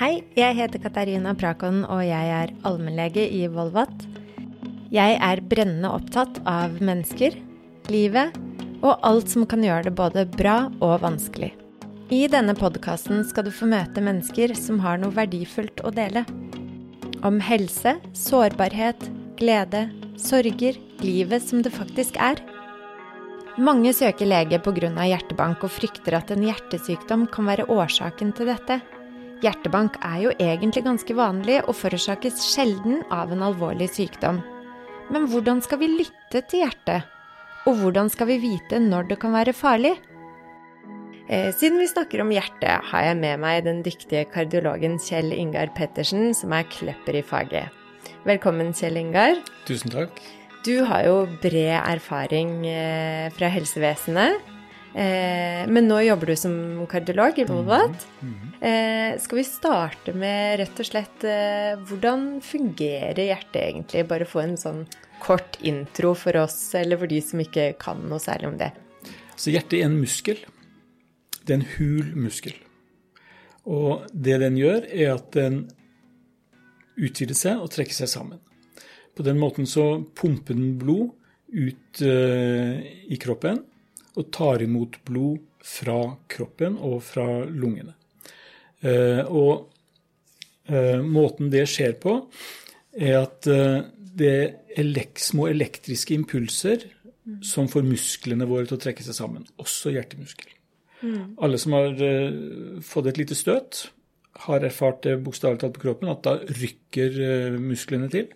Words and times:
Hei, 0.00 0.22
jeg 0.32 0.54
heter 0.56 0.80
Katarina 0.80 1.34
Prakon, 1.36 1.82
og 1.84 1.98
jeg 2.00 2.28
er 2.32 2.50
allmennlege 2.64 3.20
i 3.36 3.42
Volvat. 3.52 3.92
Jeg 4.88 5.18
er 5.20 5.40
brennende 5.44 5.90
opptatt 5.92 6.38
av 6.48 6.78
mennesker, 6.80 7.34
livet 7.92 8.38
og 8.80 8.94
alt 9.04 9.28
som 9.28 9.44
kan 9.44 9.60
gjøre 9.60 9.90
det 9.90 9.92
både 9.98 10.22
bra 10.38 10.54
og 10.80 11.02
vanskelig. 11.02 11.50
I 12.08 12.22
denne 12.32 12.54
podkasten 12.56 13.20
skal 13.28 13.44
du 13.44 13.50
få 13.52 13.68
møte 13.68 14.00
mennesker 14.00 14.54
som 14.56 14.78
har 14.80 14.96
noe 15.02 15.12
verdifullt 15.12 15.82
å 15.84 15.92
dele. 15.92 16.22
Om 17.20 17.36
helse, 17.44 17.92
sårbarhet, 18.16 19.04
glede, 19.36 19.82
sorger, 20.16 20.78
livet 21.04 21.44
som 21.44 21.60
det 21.60 21.74
faktisk 21.74 22.16
er. 22.16 22.40
Mange 23.60 23.92
søker 23.92 24.32
lege 24.32 24.62
pga. 24.64 24.88
hjertebank 24.96 25.68
og 25.68 25.74
frykter 25.76 26.16
at 26.22 26.32
en 26.32 26.48
hjertesykdom 26.48 27.28
kan 27.28 27.52
være 27.52 27.68
årsaken 27.68 28.32
til 28.32 28.48
dette. 28.48 28.80
Hjertebank 29.40 29.96
er 30.04 30.18
jo 30.26 30.32
egentlig 30.36 30.82
ganske 30.84 31.14
vanlig 31.16 31.62
og 31.62 31.72
forårsakes 31.78 32.42
sjelden 32.44 33.00
av 33.14 33.32
en 33.32 33.44
alvorlig 33.46 33.88
sykdom. 33.94 34.42
Men 35.10 35.26
hvordan 35.32 35.62
skal 35.64 35.80
vi 35.80 35.88
lytte 35.94 36.42
til 36.50 36.66
hjertet? 36.66 37.08
Og 37.68 37.80
hvordan 37.80 38.10
skal 38.12 38.28
vi 38.28 38.40
vite 38.42 38.80
når 38.84 39.08
det 39.08 39.18
kan 39.22 39.32
være 39.32 39.56
farlig? 39.56 39.94
Eh, 41.30 41.48
siden 41.56 41.80
vi 41.80 41.88
snakker 41.88 42.20
om 42.20 42.32
hjertet, 42.34 42.84
har 42.90 43.06
jeg 43.06 43.16
med 43.20 43.40
meg 43.40 43.64
den 43.64 43.80
dyktige 43.86 44.26
kardiologen 44.28 44.98
Kjell 45.00 45.32
Ingar 45.32 45.72
Pettersen, 45.76 46.34
som 46.36 46.52
er 46.52 46.68
kløpper 46.68 47.20
i 47.20 47.24
faget. 47.24 47.76
Velkommen, 48.28 48.74
Kjell 48.76 49.00
Ingar. 49.00 49.40
Tusen 49.68 49.94
takk. 49.94 50.20
Du 50.66 50.82
har 50.84 51.06
jo 51.06 51.20
bred 51.40 51.78
erfaring 51.80 52.58
eh, 52.68 53.30
fra 53.32 53.48
helsevesenet. 53.48 54.59
Eh, 54.94 55.66
men 55.70 55.86
nå 55.86 56.00
jobber 56.02 56.32
du 56.32 56.36
som 56.36 56.54
kardiolog 56.90 57.38
i 57.38 57.44
Volvat. 57.44 58.06
Mm 58.22 58.34
-hmm. 58.34 59.18
Skal 59.18 59.36
vi 59.36 59.44
starte 59.44 60.12
med 60.12 60.58
rett 60.58 60.80
og 60.80 60.86
slett 60.86 61.22
hvordan 61.88 62.40
fungerer 62.40 63.24
hjertet 63.24 63.62
egentlig? 63.62 64.08
Bare 64.08 64.24
få 64.24 64.40
en 64.40 64.56
sånn 64.56 64.86
kort 65.20 65.56
intro 65.60 66.14
for 66.14 66.36
oss, 66.36 66.74
eller 66.74 66.96
for 66.96 67.06
de 67.06 67.20
som 67.20 67.40
ikke 67.40 67.72
kan 67.80 68.00
noe 68.08 68.18
særlig 68.18 68.48
om 68.48 68.58
det. 68.58 68.72
Så 69.36 69.50
hjertet 69.50 69.78
er 69.80 69.84
en 69.84 70.00
muskel. 70.00 70.40
Det 71.44 71.54
er 71.54 71.60
en 71.60 71.68
hul 71.78 72.12
muskel. 72.16 72.56
Og 73.64 74.06
det 74.12 74.38
den 74.42 74.58
gjør, 74.60 74.84
er 74.88 75.14
at 75.14 75.32
den 75.36 75.62
utvider 77.00 77.36
seg 77.38 77.60
og 77.60 77.70
trekker 77.72 77.96
seg 77.96 78.10
sammen. 78.12 78.40
På 79.16 79.24
den 79.26 79.40
måten 79.40 79.68
så 79.68 80.02
pumper 80.16 80.56
den 80.56 80.76
blod 80.80 81.10
ut 81.50 82.02
uh, 82.04 82.78
i 83.10 83.16
kroppen 83.20 83.64
og 84.18 84.30
tar 84.34 84.62
imot 84.64 85.00
blod 85.06 85.42
fra 85.64 85.98
kroppen 86.30 86.78
og 86.80 87.00
fra 87.04 87.26
lungene. 87.44 87.94
Uh, 88.80 89.22
og 89.28 89.52
uh, 90.72 91.00
måten 91.04 91.50
det 91.52 91.66
skjer 91.68 91.98
på, 92.00 92.16
er 92.90 93.20
at 93.20 93.46
det 94.18 94.30
er 94.74 94.88
små 95.22 95.44
elektriske 95.46 96.10
impulser 96.16 96.82
som 97.46 97.68
får 97.70 97.84
musklene 97.86 98.48
våre 98.50 98.66
til 98.66 98.74
å 98.74 98.80
trekke 98.82 99.04
seg 99.06 99.14
sammen, 99.14 99.44
også 99.62 99.92
hjertemuskelen. 99.94 100.56
Mm. 101.00 101.36
Alle 101.38 101.60
som 101.62 101.76
har 101.78 102.02
fått 102.82 103.12
et 103.12 103.20
lite 103.20 103.38
støt, 103.38 103.84
har 104.42 104.66
erfart 104.66 105.04
det 105.06 105.20
bokstavelig 105.22 105.62
talt 105.62 105.78
på 105.78 105.84
kroppen, 105.84 106.10
at 106.10 106.26
da 106.26 106.34
rykker 106.42 107.60
musklene 107.62 108.10
til. 108.10 108.26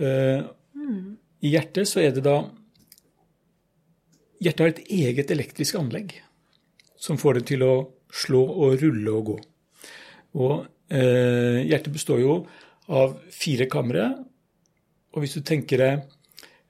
Mm. 0.00 1.18
I 1.44 1.52
hjertet 1.52 1.92
så 1.92 2.00
er 2.00 2.16
det 2.16 2.24
da 2.24 2.38
Hjertet 4.42 4.62
har 4.62 4.72
et 4.72 4.86
eget 4.92 5.30
elektrisk 5.32 5.78
anlegg 5.80 6.14
som 7.00 7.18
får 7.20 7.38
det 7.38 7.46
til 7.52 7.64
å 7.64 7.74
slå 8.12 8.42
og 8.46 8.80
rulle 8.80 9.12
og 9.12 9.30
gå. 9.30 9.36
Og 10.42 10.54
eh, 10.92 11.62
hjertet 11.66 11.92
består 11.94 12.22
jo 12.22 12.36
av 12.92 13.16
fire 13.32 13.68
kamre. 13.70 14.10
Og 15.14 15.24
hvis 15.24 15.36
du 15.38 15.44
tenker 15.46 15.82
deg 15.82 16.04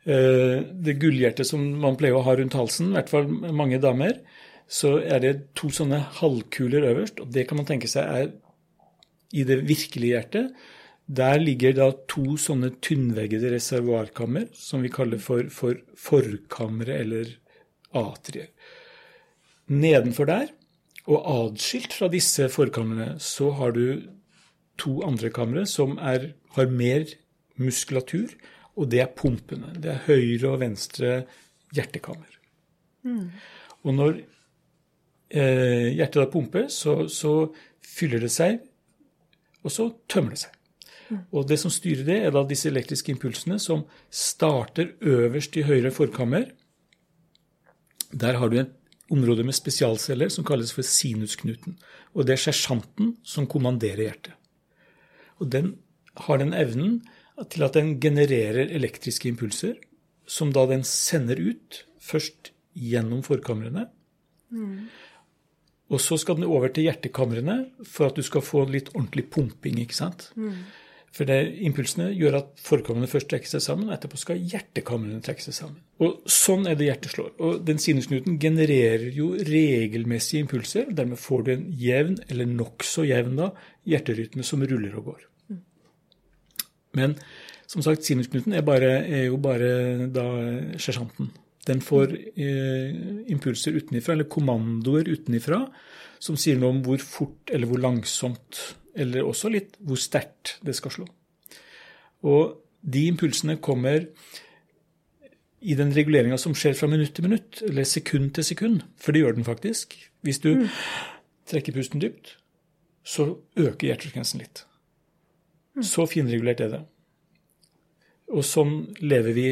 eh, 0.07 0.63
det 0.63 0.99
gullhjertet 1.03 1.49
som 1.49 1.63
man 1.83 1.99
pleier 1.99 2.19
å 2.19 2.25
ha 2.27 2.37
rundt 2.39 2.57
halsen, 2.59 2.93
i 2.93 2.99
hvert 2.99 3.13
fall 3.13 3.29
mange 3.31 3.81
damer, 3.83 4.21
så 4.67 4.97
er 4.99 5.23
det 5.23 5.35
to 5.59 5.71
sånne 5.75 6.01
halvkuler 6.19 6.89
øverst. 6.91 7.23
Og 7.23 7.31
det 7.35 7.47
kan 7.49 7.61
man 7.61 7.69
tenke 7.69 7.91
seg 7.91 8.07
er 8.07 8.33
i 9.37 9.47
det 9.47 9.63
virkelige 9.67 10.17
hjertet. 10.17 10.53
Der 11.07 11.39
ligger 11.39 11.75
da 11.75 11.91
to 12.11 12.35
sånne 12.41 12.73
tynnveggede 12.83 13.53
reservoarkammer, 13.53 14.49
som 14.59 14.83
vi 14.83 14.91
kaller 14.91 15.23
for, 15.23 15.47
for 15.55 15.79
forkamre 15.95 16.97
eller 16.99 17.37
atrier. 17.97 18.51
Nedenfor 19.73 20.29
der, 20.29 20.53
og 21.07 21.27
adskilt 21.31 21.95
fra 21.95 22.09
disse 22.11 22.49
forkamrene, 22.51 23.17
så 23.23 23.53
har 23.59 23.75
du 23.75 24.03
to 24.81 25.01
andre 25.07 25.31
kamre 25.35 25.65
som 25.71 25.97
er, 26.03 26.33
har 26.57 26.71
mer 26.71 27.07
muskulatur, 27.57 28.33
og 28.77 28.91
det 28.93 29.01
er 29.01 29.13
pumpene. 29.17 29.73
Det 29.81 29.93
er 29.93 30.03
høyre 30.09 30.53
og 30.53 30.61
venstre 30.61 31.13
hjertekammer. 31.75 32.33
Mm. 33.07 33.31
Og 33.87 33.95
når 33.95 34.19
eh, 35.31 35.95
hjertet 35.97 36.21
da 36.21 36.27
pumper, 36.31 36.69
så, 36.73 37.07
så 37.09 37.49
fyller 37.87 38.27
det 38.27 38.33
seg, 38.35 38.61
og 39.65 39.73
så 39.73 39.89
tømmer 40.11 40.37
det 40.37 40.45
seg. 40.45 40.53
Og 41.31 41.47
det 41.47 41.59
som 41.63 41.71
styrer 41.71 42.05
det, 42.07 42.19
er 42.27 42.35
da 42.35 42.43
disse 42.47 42.69
elektriske 42.71 43.13
impulsene 43.15 43.61
som 43.63 43.85
starter 44.11 44.97
øverst 45.07 45.57
i 45.59 45.65
høyre 45.67 45.93
forkammer. 45.95 46.49
Der 48.17 48.39
har 48.41 48.51
du 48.51 48.59
et 48.61 48.73
område 49.13 49.45
med 49.47 49.55
spesialceller 49.57 50.31
som 50.33 50.47
kalles 50.47 50.73
for 50.75 50.87
sinusknuten. 50.87 51.77
Og 52.15 52.27
det 52.27 52.37
er 52.37 52.45
sersjanten 52.49 53.15
som 53.27 53.49
kommanderer 53.51 54.07
hjertet. 54.09 54.35
Og 55.41 55.51
den 55.53 55.75
har 56.27 56.41
den 56.41 56.55
evnen 56.57 57.01
til 57.53 57.67
at 57.67 57.77
den 57.77 57.99
genererer 58.01 58.73
elektriske 58.73 59.29
impulser, 59.29 59.77
som 60.27 60.53
da 60.55 60.65
den 60.71 60.83
sender 60.89 61.39
ut, 61.39 61.85
først 62.01 62.51
gjennom 62.77 63.23
forkamrene. 63.27 63.87
Mm. 64.51 64.89
Og 65.93 66.03
så 66.03 66.17
skal 66.19 66.41
den 66.41 66.49
over 66.49 66.73
til 66.73 66.89
hjertekamrene 66.89 67.59
for 67.87 68.09
at 68.09 68.19
du 68.19 68.25
skal 68.27 68.43
få 68.43 68.65
litt 68.71 68.91
ordentlig 68.95 69.29
pumping. 69.31 69.79
ikke 69.85 69.95
sant? 69.95 70.31
Mm. 70.35 70.65
For 71.17 71.25
det, 71.29 71.37
impulsene 71.65 72.11
gjør 72.13 72.35
at 72.43 72.49
forkamrene 72.61 73.09
først 73.09 73.31
trekker 73.31 73.49
seg 73.49 73.63
sammen, 73.65 73.89
og 73.89 73.95
etterpå 73.95 74.19
skal 74.21 74.43
hjertekamrene 74.53 75.23
trekke 75.25 75.47
seg 75.47 75.57
sammen. 75.57 75.79
Og 76.05 76.27
Sånn 76.29 76.69
er 76.69 76.77
det 76.77 76.91
hjertet 76.91 77.15
slår. 77.15 77.31
Og 77.41 77.63
den 77.65 77.81
sinusknuten 77.81 78.37
genererer 78.43 79.09
jo 79.17 79.31
regelmessige 79.49 80.45
impulser. 80.45 80.91
og 80.91 80.99
Dermed 80.99 81.21
får 81.23 81.47
du 81.47 81.51
en 81.55 81.65
jevn, 81.81 82.21
eller 82.29 82.51
nokså 82.51 83.07
jevn, 83.09 83.41
da, 83.41 83.49
hjerterytme 83.89 84.45
som 84.45 84.65
ruller 84.69 85.01
og 85.01 85.09
går. 85.13 85.25
Men 87.01 87.17
som 87.67 87.83
sagt, 87.85 88.05
sinusknuten 88.05 88.53
er, 88.53 88.65
bare, 88.67 88.93
er 89.09 89.27
jo 89.31 89.41
bare 89.41 90.09
da 90.13 90.29
sersjanten. 90.81 91.33
Den 91.67 91.81
får 91.83 92.13
eh, 92.13 92.93
impulser 93.33 93.75
utenifra, 93.75 94.15
eller 94.15 94.29
kommandoer 94.31 95.09
utenifra, 95.09 95.65
som 96.23 96.37
sier 96.39 96.61
noe 96.61 96.77
om 96.77 96.85
hvor 96.85 97.01
fort 97.03 97.51
eller 97.53 97.69
hvor 97.69 97.81
langsomt 97.83 98.61
eller 98.97 99.27
også 99.29 99.51
litt 99.53 99.77
hvor 99.85 100.01
sterkt 100.01 100.57
det 100.67 100.77
skal 100.79 100.95
slå. 100.95 101.07
Og 102.27 102.57
de 102.87 103.07
impulsene 103.11 103.59
kommer 103.63 104.07
i 105.67 105.75
den 105.75 105.93
reguleringa 105.95 106.39
som 106.39 106.55
skjer 106.55 106.77
fra 106.79 106.89
minutt 106.91 107.15
til 107.17 107.27
minutt, 107.27 107.61
eller 107.67 107.87
sekund 107.89 108.33
til 108.37 108.47
sekund. 108.47 108.83
For 109.01 109.13
det 109.13 109.25
gjør 109.25 109.39
den 109.39 109.47
faktisk. 109.47 109.97
Hvis 110.27 110.39
du 110.45 110.53
mm. 110.61 110.67
trekker 111.51 111.75
pusten 111.75 112.03
dypt, 112.03 112.37
så 113.07 113.33
øker 113.57 113.89
hjertefrekvensen 113.89 114.43
litt. 114.43 114.65
Mm. 115.77 115.83
Så 115.87 116.07
finregulert 116.11 116.63
er 116.63 116.73
det. 116.73 116.83
Og 118.33 118.47
sånn 118.47 118.77
lever 119.03 119.37
vi 119.37 119.49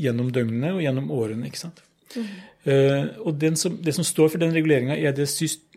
gjennom 0.00 0.30
døgnene 0.34 0.74
og 0.76 0.84
gjennom 0.84 1.10
årene. 1.14 1.48
ikke 1.48 1.64
sant? 1.64 1.82
Mm. 2.14 2.30
Uh, 2.66 3.12
og 3.22 3.42
som, 3.54 3.76
det 3.78 3.94
som 3.94 4.04
står 4.04 4.32
for 4.32 4.42
den 4.42 4.54
reguleringa, 4.54 4.96
er 4.98 5.14
det 5.14 5.28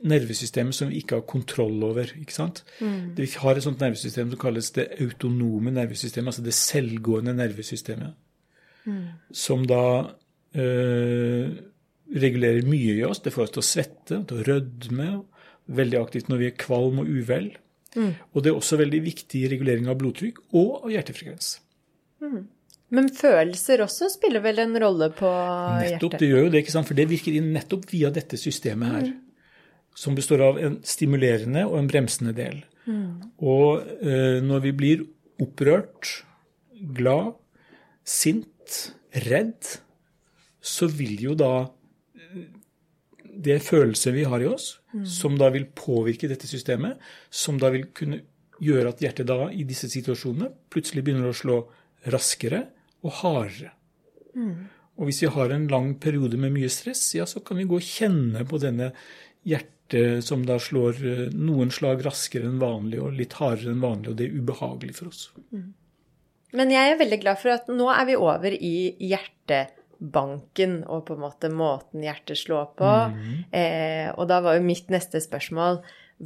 nervesystemet 0.09 0.73
som 0.73 0.89
vi 0.89 1.03
ikke 1.03 1.19
har 1.19 1.27
kontroll 1.29 1.83
over. 1.85 2.09
ikke 2.17 2.33
sant? 2.33 2.63
Mm. 2.81 3.13
Vi 3.17 3.27
har 3.37 3.55
et 3.55 3.65
sånt 3.65 3.83
nervesystem 3.83 4.31
som 4.31 4.41
kalles 4.41 4.71
det 4.73 4.87
autonome 4.99 5.71
nervesystemet, 5.75 6.31
altså 6.33 6.45
det 6.45 6.55
selvgående 6.57 7.35
nervesystemet. 7.37 8.17
Mm. 8.89 9.05
Som 9.31 9.67
da 9.69 9.83
uh, 10.57 11.47
regulerer 12.09 12.65
mye 12.65 12.97
i 12.97 13.05
oss. 13.05 13.21
Det 13.21 13.33
får 13.35 13.47
oss 13.47 13.55
til 13.55 13.63
å 13.63 13.69
svette, 13.69 14.21
til 14.25 14.39
å 14.39 14.45
rødme. 14.47 15.09
Veldig 15.69 15.99
aktivt 15.99 16.29
når 16.31 16.41
vi 16.41 16.49
er 16.49 16.57
kvalm 16.57 17.03
og 17.03 17.09
uvel. 17.09 17.51
Mm. 17.95 18.13
Og 18.33 18.43
det 18.43 18.49
er 18.51 18.57
også 18.57 18.79
veldig 18.81 19.01
viktig 19.05 19.43
i 19.43 19.49
regulering 19.51 19.89
av 19.89 19.97
blodtrykk 20.01 20.41
og 20.57 20.87
av 20.87 20.93
hjertefrekvens. 20.93 21.59
Mm. 22.21 22.47
Men 22.95 23.09
følelser 23.13 23.83
også 23.85 24.09
spiller 24.13 24.41
vel 24.43 24.61
en 24.63 24.77
rolle 24.81 25.11
på 25.13 25.29
hjertet? 25.29 25.97
Nettopp, 25.99 26.17
det 26.21 26.29
gjør 26.31 26.45
jo 26.45 26.53
det, 26.53 26.61
ikke 26.63 26.73
sant? 26.73 26.89
for 26.89 26.97
det 26.97 27.09
virker 27.09 27.35
inn 27.37 27.51
nettopp 27.53 27.85
via 27.91 28.09
dette 28.13 28.39
systemet 28.41 28.95
her. 28.95 29.09
Mm. 29.11 29.17
Som 29.99 30.15
består 30.17 30.43
av 30.45 30.59
en 30.63 30.79
stimulerende 30.87 31.65
og 31.69 31.77
en 31.81 31.89
bremsende 31.91 32.33
del. 32.37 32.63
Mm. 32.89 33.29
Og 33.45 33.83
eh, 34.01 34.39
når 34.45 34.63
vi 34.65 34.73
blir 34.81 35.03
opprørt, 35.43 36.13
glad, 36.95 37.35
sint, 38.07 38.79
redd, 39.27 39.75
så 40.61 40.89
vil 40.91 41.29
jo 41.29 41.35
da 41.37 41.53
det 43.39 43.53
er 43.55 43.63
følelser 43.63 44.15
vi 44.15 44.25
har 44.27 44.41
i 44.43 44.49
oss, 44.49 44.79
som 45.07 45.37
da 45.39 45.47
vil 45.53 45.69
påvirke 45.77 46.27
dette 46.27 46.47
systemet, 46.49 46.97
som 47.29 47.59
da 47.61 47.69
vil 47.71 47.85
kunne 47.95 48.23
gjøre 48.59 48.91
at 48.91 49.03
hjertet 49.03 49.29
da 49.29 49.47
i 49.53 49.63
disse 49.67 49.87
situasjonene 49.91 50.49
plutselig 50.73 51.05
begynner 51.05 51.29
å 51.29 51.37
slå 51.37 51.59
raskere 52.11 52.65
og 53.05 53.15
hardere. 53.21 53.73
Og 54.99 55.07
hvis 55.07 55.21
vi 55.23 55.31
har 55.31 55.53
en 55.55 55.67
lang 55.71 55.93
periode 56.03 56.37
med 56.39 56.53
mye 56.55 56.69
stress, 56.71 57.05
ja, 57.15 57.25
så 57.29 57.39
kan 57.45 57.59
vi 57.59 57.67
gå 57.69 57.79
og 57.79 57.85
kjenne 57.85 58.43
på 58.47 58.59
denne 58.59 58.91
hjertet 59.47 60.25
som 60.25 60.43
da 60.45 60.59
slår 60.61 60.99
eh, 61.07 61.21
noen 61.33 61.71
slag 61.73 62.03
raskere 62.05 62.49
enn 62.49 62.59
vanlig 62.61 62.99
og 63.01 63.15
litt 63.17 63.37
hardere 63.39 63.73
enn 63.73 63.81
vanlig, 63.81 64.11
og 64.11 64.19
det 64.19 64.27
er 64.27 64.35
ubehagelig 64.37 64.97
for 64.99 65.09
oss. 65.09 65.29
Men 66.59 66.73
jeg 66.73 66.91
er 66.91 66.99
veldig 66.99 67.19
glad 67.23 67.39
for 67.41 67.53
at 67.55 67.71
nå 67.71 67.87
er 67.93 68.05
vi 68.09 68.17
over 68.19 68.53
i 68.53 68.75
hjertebanken 69.05 70.79
og 70.89 71.03
på 71.07 71.15
en 71.15 71.23
måte 71.23 71.51
måten 71.53 72.05
hjertet 72.05 72.41
slår 72.41 72.71
på. 72.77 72.93
Eh, 73.55 74.07
og 74.15 74.29
da 74.29 74.41
var 74.45 74.57
jo 74.57 74.67
mitt 74.67 74.89
neste 74.93 75.21
spørsmål 75.23 75.81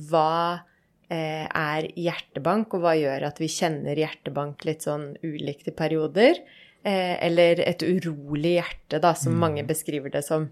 hva 0.09 0.63
eh, 1.11 1.45
er 1.45 1.87
hjertebank, 1.93 2.73
og 2.73 2.83
hva 2.83 2.95
gjør 2.97 3.29
at 3.29 3.41
vi 3.43 3.51
kjenner 3.51 3.99
hjertebank 3.99 4.65
litt 4.67 4.87
sånn 4.87 5.11
ulikt 5.23 5.69
i 5.69 5.75
perioder? 5.75 6.41
Eh, 6.83 7.15
eller 7.25 7.61
et 7.63 7.83
urolig 7.87 8.57
hjerte, 8.57 8.99
da, 8.99 9.13
som 9.15 9.37
mange 9.39 9.63
beskriver 9.63 10.11
det 10.11 10.23
som. 10.25 10.49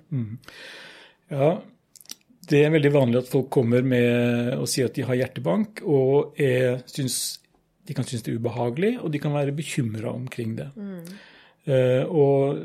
Ja, 1.31 1.57
det 2.47 2.61
er 2.63 2.71
veldig 2.73 2.91
vanlig 2.93 3.19
at 3.21 3.31
folk 3.31 3.49
kommer 3.53 3.83
med 3.83 4.55
og 4.55 4.69
sier 4.71 4.87
at 4.87 4.95
de 4.95 5.03
har 5.07 5.19
hjertebank, 5.19 5.83
og 5.83 6.39
er, 6.39 6.79
syns, 6.87 7.17
de 7.87 7.95
kan 7.97 8.07
synes 8.07 8.23
det 8.23 8.33
er 8.33 8.39
ubehagelig, 8.39 8.93
og 9.01 9.11
de 9.11 9.21
kan 9.23 9.35
være 9.35 9.55
bekymra 9.55 10.13
omkring 10.15 10.55
det. 10.59 10.69
Eh, 11.67 12.07
og 12.07 12.63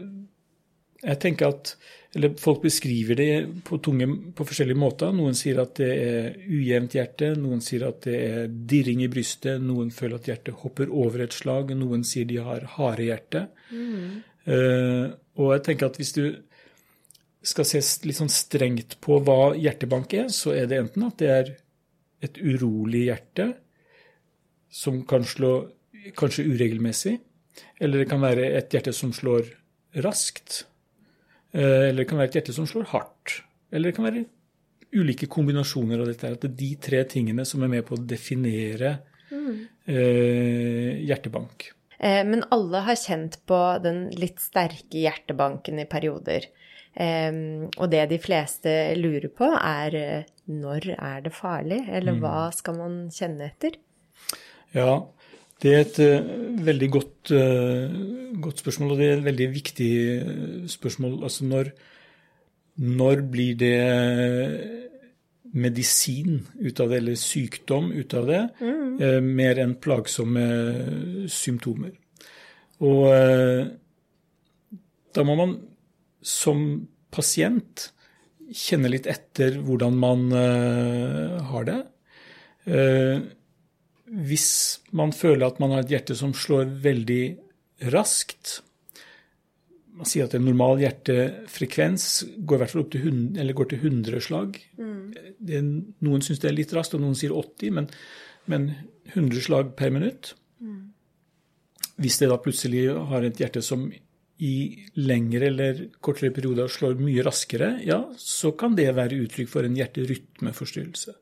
jeg 1.07 1.23
tenker 1.23 1.55
at 1.55 1.77
eller 2.17 2.33
Folk 2.41 2.63
beskriver 2.63 3.19
det 3.19 3.33
på, 3.67 3.77
tunge, 3.85 4.07
på 4.33 4.45
forskjellige 4.49 4.81
måter. 4.81 5.11
Noen 5.13 5.35
sier 5.37 5.59
at 5.61 5.75
det 5.77 5.89
er 5.93 6.39
ujevnt 6.49 6.95
hjerte, 6.97 7.35
noen 7.37 7.61
sier 7.61 7.83
at 7.91 8.07
det 8.07 8.15
er 8.17 8.47
dirring 8.71 9.03
i 9.05 9.09
brystet, 9.13 9.61
noen 9.61 9.91
føler 9.93 10.17
at 10.17 10.31
hjertet 10.31 10.63
hopper 10.63 10.89
over 10.89 11.27
et 11.27 11.37
slag, 11.37 11.75
noen 11.77 12.07
sier 12.09 12.25
de 12.31 12.39
har 12.41 12.65
harde 12.79 13.05
hjerte. 13.05 13.43
Uh, 14.49 15.13
og 15.37 15.53
jeg 15.59 15.65
tenker 15.67 15.91
at 15.91 15.99
hvis 16.01 16.15
du 16.17 16.23
skal 17.47 17.69
se 17.69 17.83
litt 18.07 18.17
sånn 18.17 18.33
strengt 18.33 18.97
på 19.05 19.19
hva 19.27 19.53
hjertebank 19.53 20.17
er, 20.17 20.31
så 20.33 20.55
er 20.57 20.71
det 20.71 20.81
enten 20.81 21.05
at 21.11 21.19
det 21.21 21.31
er 21.35 21.51
et 22.25 22.41
urolig 22.41 23.11
hjerte 23.11 23.51
som 24.73 25.03
kan 25.09 25.27
slå 25.27 25.53
kanskje 26.17 26.47
uregelmessig, 26.49 27.19
eller 27.83 28.03
det 28.03 28.09
kan 28.09 28.25
være 28.25 28.49
et 28.57 28.73
hjerte 28.73 28.97
som 28.97 29.13
slår 29.13 29.53
raskt, 30.05 30.65
eller 31.57 32.03
det 32.03 32.09
kan 32.11 32.19
være 32.21 32.29
et 32.29 32.39
hjerte 32.41 32.53
som 32.53 32.67
slår 32.69 32.91
hardt, 32.91 33.39
eller 33.73 33.89
det 33.89 33.97
kan 33.97 34.05
være 34.05 34.27
ulike 34.97 35.29
kombinasjoner 35.33 36.03
av 36.03 36.11
dette. 36.11 36.35
At 36.37 36.43
det 36.45 36.51
er 36.51 36.59
de 36.61 36.69
tre 36.89 37.01
tingene 37.09 37.47
som 37.49 37.65
er 37.65 37.73
med 37.73 37.87
på 37.89 37.97
å 37.97 38.03
definere 38.05 38.93
mm. 39.33 39.57
hjertebank. 41.09 41.71
Eh, 41.99 42.23
men 42.29 42.45
alle 42.53 42.83
har 42.87 42.99
kjent 43.01 43.41
på 43.49 43.59
den 43.85 44.07
litt 44.17 44.41
sterke 44.43 45.01
hjertebanken 45.01 45.81
i 45.81 45.89
perioder. 45.89 46.49
Eh, 46.93 47.33
og 47.77 47.91
det 47.93 48.07
de 48.13 48.21
fleste 48.23 48.77
lurer 48.99 49.31
på, 49.33 49.49
er 49.57 49.99
eh, 50.01 50.33
når 50.53 50.93
er 50.97 51.27
det 51.27 51.35
farlig, 51.35 51.83
eller 51.89 52.21
hva 52.23 52.49
skal 52.55 52.79
man 52.81 52.99
kjenne 53.15 53.51
etter? 53.51 53.79
Ja, 54.77 55.07
det 55.63 55.73
er 55.73 55.85
et 55.85 55.99
eh, 56.05 56.33
veldig 56.67 56.89
godt, 56.93 57.31
eh, 57.33 57.93
godt 58.43 58.61
spørsmål, 58.61 58.91
og 58.93 58.99
det 59.01 59.07
er 59.09 59.15
et 59.17 59.25
veldig 59.25 59.47
viktig 59.55 59.93
eh, 60.13 60.67
spørsmål. 60.69 61.23
Altså 61.25 61.47
når, 61.49 61.71
når 62.85 63.23
blir 63.33 63.55
det 63.57 63.77
medisin 65.57 66.43
ut 66.61 66.81
av 66.81 66.93
det, 66.93 66.99
eller 67.01 67.17
sykdom 67.17 67.89
ut 67.95 68.15
av 68.19 68.29
det, 68.29 68.43
mm. 68.61 69.25
mer 69.25 69.63
enn 69.63 69.73
plagsomme 69.81 70.45
symptomer? 71.33 71.95
Og 72.85 73.07
da 75.17 75.25
må 75.25 75.39
man 75.39 75.55
som 76.21 76.67
pasient 77.09 77.87
kjenne 78.53 78.91
litt 78.93 79.09
etter 79.09 79.57
hvordan 79.65 79.97
man 79.97 80.29
har 80.37 81.65
det. 81.71 81.81
Hvis 84.07 84.49
man 84.95 85.13
føler 85.13 85.49
at 85.49 85.59
man 85.63 85.75
har 85.75 85.83
et 85.83 85.97
hjerte 85.97 86.17
som 86.19 86.35
slår 86.37 86.69
veldig 86.85 87.23
raskt 87.93 88.61
Man 89.97 90.09
sier 90.09 90.29
at 90.29 90.35
en 90.37 90.45
normal 90.45 90.79
hjertefrekvens 90.83 92.07
går 92.45 92.59
i 92.59 92.61
hvert 92.61 92.73
fall 92.73 92.83
opp 92.83 92.91
til 92.93 93.07
100, 93.09 93.41
eller 93.41 93.57
går 93.57 93.71
til 93.71 93.79
100 93.81 94.25
slag. 94.27 94.59
Det 95.41 95.57
er, 95.57 95.71
noen 96.05 96.25
syns 96.25 96.43
det 96.43 96.51
er 96.51 96.57
litt 96.59 96.75
raskt, 96.77 96.99
og 96.99 97.01
noen 97.01 97.17
sier 97.17 97.33
80, 97.33 97.71
men, 97.79 97.89
men 98.53 98.67
100 99.15 99.41
slag 99.47 99.71
per 99.79 99.95
minutt. 99.95 100.35
Hvis 101.97 102.21
det 102.21 102.29
da 102.29 102.37
plutselig 102.45 102.91
har 102.93 103.25
et 103.25 103.41
hjerte 103.41 103.65
som 103.65 103.87
i 104.45 104.57
lengre 105.01 105.49
eller 105.49 105.79
kortere 106.05 106.35
perioder 106.37 106.69
slår 106.69 106.99
mye 107.01 107.25
raskere, 107.25 107.79
ja, 107.89 108.03
så 108.21 108.53
kan 108.53 108.77
det 108.77 108.91
være 108.97 109.17
uttrykk 109.25 109.49
for 109.49 109.65
en 109.65 109.77
hjerterytmeforstyrrelse. 109.79 111.17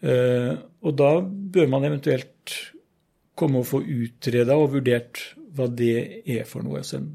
Eh, 0.00 0.54
og 0.80 0.96
da 0.96 1.10
bør 1.24 1.68
man 1.68 1.84
eventuelt 1.88 2.56
komme 3.36 3.60
og 3.60 3.68
få 3.68 3.82
utreda 3.84 4.56
og 4.56 4.74
vurdert 4.76 5.22
hva 5.56 5.68
det 5.68 6.22
er 6.24 6.48
for 6.48 6.64
noe. 6.64 6.82
Så 6.86 7.00
en, 7.00 7.12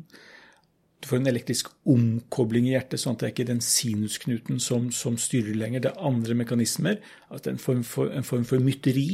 du 1.02 1.10
får 1.10 1.22
en 1.22 1.32
elektrisk 1.32 1.72
omkobling 1.92 2.70
i 2.70 2.76
hjertet, 2.76 3.02
sånn 3.02 3.18
at 3.18 3.24
det 3.24 3.28
er 3.28 3.36
ikke 3.36 3.50
den 3.52 3.64
sinusknuten 3.64 4.62
som, 4.64 4.90
som 4.94 5.20
styrer 5.22 5.58
lenger. 5.58 5.86
Det 5.86 5.94
er 5.94 6.08
andre 6.10 6.38
mekanismer, 6.38 7.02
altså 7.30 7.54
en 7.54 7.62
form 7.62 7.84
for, 7.88 8.14
en 8.14 8.28
form 8.28 8.48
for 8.48 8.64
mytteri 8.64 9.12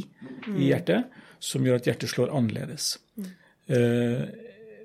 i 0.55 0.69
hjertet, 0.69 1.11
som 1.41 1.65
gjør 1.65 1.81
at 1.81 1.89
hjertet 1.89 2.11
slår 2.11 2.33
annerledes. 2.37 2.95
Mm. 3.17 3.29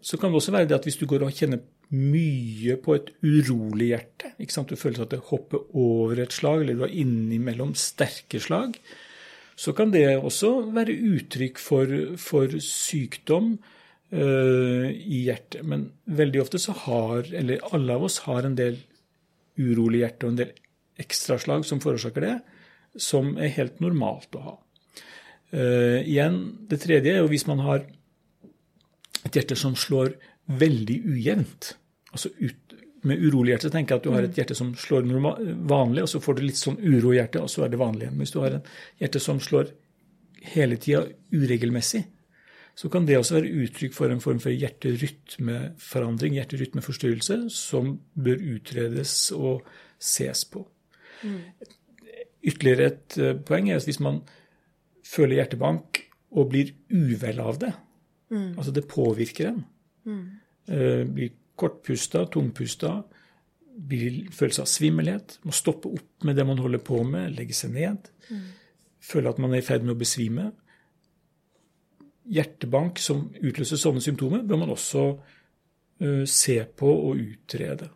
så 0.04 0.18
kan 0.20 0.30
det 0.30 0.38
også 0.38 0.52
være 0.52 0.68
det 0.68 0.76
at 0.76 0.84
hvis 0.86 0.98
du 1.00 1.06
går 1.08 1.24
og 1.24 1.34
kjenner 1.34 1.58
mye 1.94 2.74
på 2.82 2.96
et 2.96 3.12
urolig 3.22 3.92
hjerte, 3.92 4.32
du 4.36 4.76
føler 4.76 5.04
at 5.04 5.12
det 5.12 5.22
hopper 5.28 5.68
over 5.78 6.18
et 6.18 6.34
slag, 6.34 6.64
eller 6.64 6.74
du 6.74 6.84
er 6.86 6.96
innimellom 7.02 7.76
sterke 7.78 8.40
slag, 8.42 8.74
så 9.56 9.72
kan 9.72 9.92
det 9.94 10.18
også 10.18 10.66
være 10.74 10.96
uttrykk 11.14 11.60
for, 11.62 11.92
for 12.20 12.58
sykdom 12.60 13.54
eh, 14.10 14.90
i 14.92 15.22
hjertet. 15.28 15.62
Men 15.64 15.88
veldig 16.04 16.42
ofte 16.42 16.60
så 16.60 16.74
har, 16.84 17.30
eller 17.32 17.64
alle 17.72 17.96
av 17.96 18.04
oss 18.10 18.18
har 18.26 18.44
en 18.44 18.58
del 18.58 18.76
urolig 19.56 20.02
hjerte 20.02 20.26
og 20.26 20.34
en 20.34 20.42
del 20.42 20.52
ekstraslag 21.00 21.64
som 21.68 21.80
forårsaker 21.80 22.26
det, 22.26 22.36
som 23.00 23.34
er 23.40 23.54
helt 23.56 23.80
normalt 23.84 24.36
å 24.36 24.44
ha. 24.44 24.54
Uh, 25.54 26.02
igjen, 26.02 26.40
det 26.68 26.80
tredje 26.82 27.12
er 27.12 27.20
jo 27.20 27.28
hvis 27.30 27.46
man 27.46 27.60
har 27.62 27.84
et 29.26 29.36
hjerte 29.36 29.56
som 29.58 29.76
slår 29.78 30.16
veldig 30.46 30.96
ujevnt. 31.06 31.74
Altså 32.16 32.32
ut, 32.40 32.76
med 33.06 33.22
urolig 33.22 33.54
hjerte 33.54 33.70
tenker 33.72 33.94
jeg 33.94 34.00
at 34.00 34.06
du 34.06 34.14
har 34.14 34.26
et 34.26 34.38
hjerte 34.38 34.56
som 34.58 34.72
slår 34.78 35.06
vanlig, 35.68 36.02
og 36.02 36.10
så 36.10 36.20
får 36.22 36.38
du 36.38 36.44
litt 36.46 36.58
sånn 36.58 36.78
uro 36.80 37.12
i 37.12 37.20
hjertet, 37.20 37.42
og 37.44 37.52
så 37.52 37.66
er 37.66 37.72
det 37.72 37.80
vanlig 37.80 38.06
igjen. 38.06 38.20
Hvis 38.22 38.34
du 38.34 38.40
har 38.42 38.58
et 38.58 38.70
hjerte 39.02 39.22
som 39.22 39.40
slår 39.42 39.70
hele 40.54 40.78
tida 40.82 41.04
uregelmessig, 41.34 42.02
så 42.76 42.90
kan 42.92 43.06
det 43.08 43.16
også 43.16 43.38
være 43.38 43.52
uttrykk 43.64 43.94
for 43.96 44.12
en 44.12 44.20
form 44.20 44.40
for 44.42 44.52
hjerterytmeforandring, 44.52 46.36
hjerterytmeforstyrrelse, 46.36 47.38
som 47.54 47.94
bør 48.12 48.42
utredes 48.56 49.14
og 49.36 49.64
ses 50.02 50.44
på. 50.52 50.66
Ytterligere 52.46 52.90
et 52.90 53.16
eh, 53.22 53.38
poeng 53.48 53.70
er 53.70 53.80
at 53.80 53.88
hvis 53.88 54.02
man 54.04 54.20
føler 55.06 55.40
hjertebank 55.40 56.02
og 56.36 56.50
blir 56.52 56.74
uvel 56.92 57.40
av 57.40 57.62
det, 57.62 57.72
altså 58.58 58.74
det 58.74 58.88
påvirker 58.90 59.52
en, 59.54 59.64
mm. 60.04 60.22
blir 61.14 61.30
kortpusta, 61.56 62.26
tungpusta, 62.32 62.98
følelse 64.32 64.62
av 64.64 64.68
svimmelhet, 64.70 65.38
må 65.44 65.52
stoppe 65.52 65.90
opp 65.92 66.24
med 66.24 66.36
det 66.38 66.46
man 66.48 66.60
holder 66.62 66.80
på 66.84 67.02
med, 67.04 67.34
legge 67.36 67.56
seg 67.56 67.74
ned, 67.74 68.08
føle 69.04 69.30
at 69.30 69.40
man 69.42 69.54
er 69.54 69.62
i 69.62 69.66
ferd 69.66 69.84
med 69.84 69.96
å 69.96 70.00
besvime. 70.00 70.50
Hjertebank 72.32 72.98
som 73.02 73.26
utløser 73.36 73.80
sånne 73.80 74.02
symptomer, 74.02 74.42
bør 74.46 74.62
man 74.64 74.72
også 74.74 75.04
uh, 75.12 76.24
se 76.24 76.56
på 76.76 76.88
og 76.88 77.20
utrede. 77.20 77.90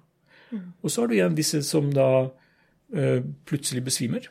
Og 0.82 0.90
så 0.90 1.02
har 1.02 1.10
du 1.10 1.16
igjen 1.16 1.38
disse 1.38 1.62
som 1.66 1.88
da 1.94 2.10
uh, 2.26 3.20
plutselig 3.48 3.84
besvimer. 3.86 4.28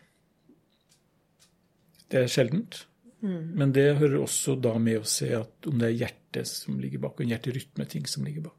Det 2.09 2.23
er 2.23 2.31
sjeldent. 2.31 2.85
Men 3.19 3.73
det 3.75 3.97
hører 3.99 4.21
også 4.21 4.55
da 4.63 4.77
med 4.79 5.01
å 5.01 5.07
se 5.07 5.27
at 5.35 5.67
om 5.67 5.79
det 5.79 5.89
er 5.89 5.97
hjertet 6.05 6.47
som 6.47 6.77
ligger 6.79 7.01
bak, 7.03 7.17
og 7.17 7.25
en 7.25 7.33
hjerterytmeting 7.33 8.05
som 8.07 8.23
ligger 8.23 8.45
bak. 8.47 8.58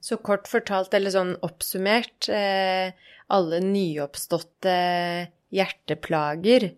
Så 0.00 0.16
kort 0.24 0.48
fortalt, 0.48 0.94
eller 0.96 1.12
sånn 1.12 1.34
oppsummert, 1.44 2.28
eh, 2.32 2.92
alle 3.30 3.58
nyoppståtte 3.64 4.76
hjerteplager, 5.52 6.70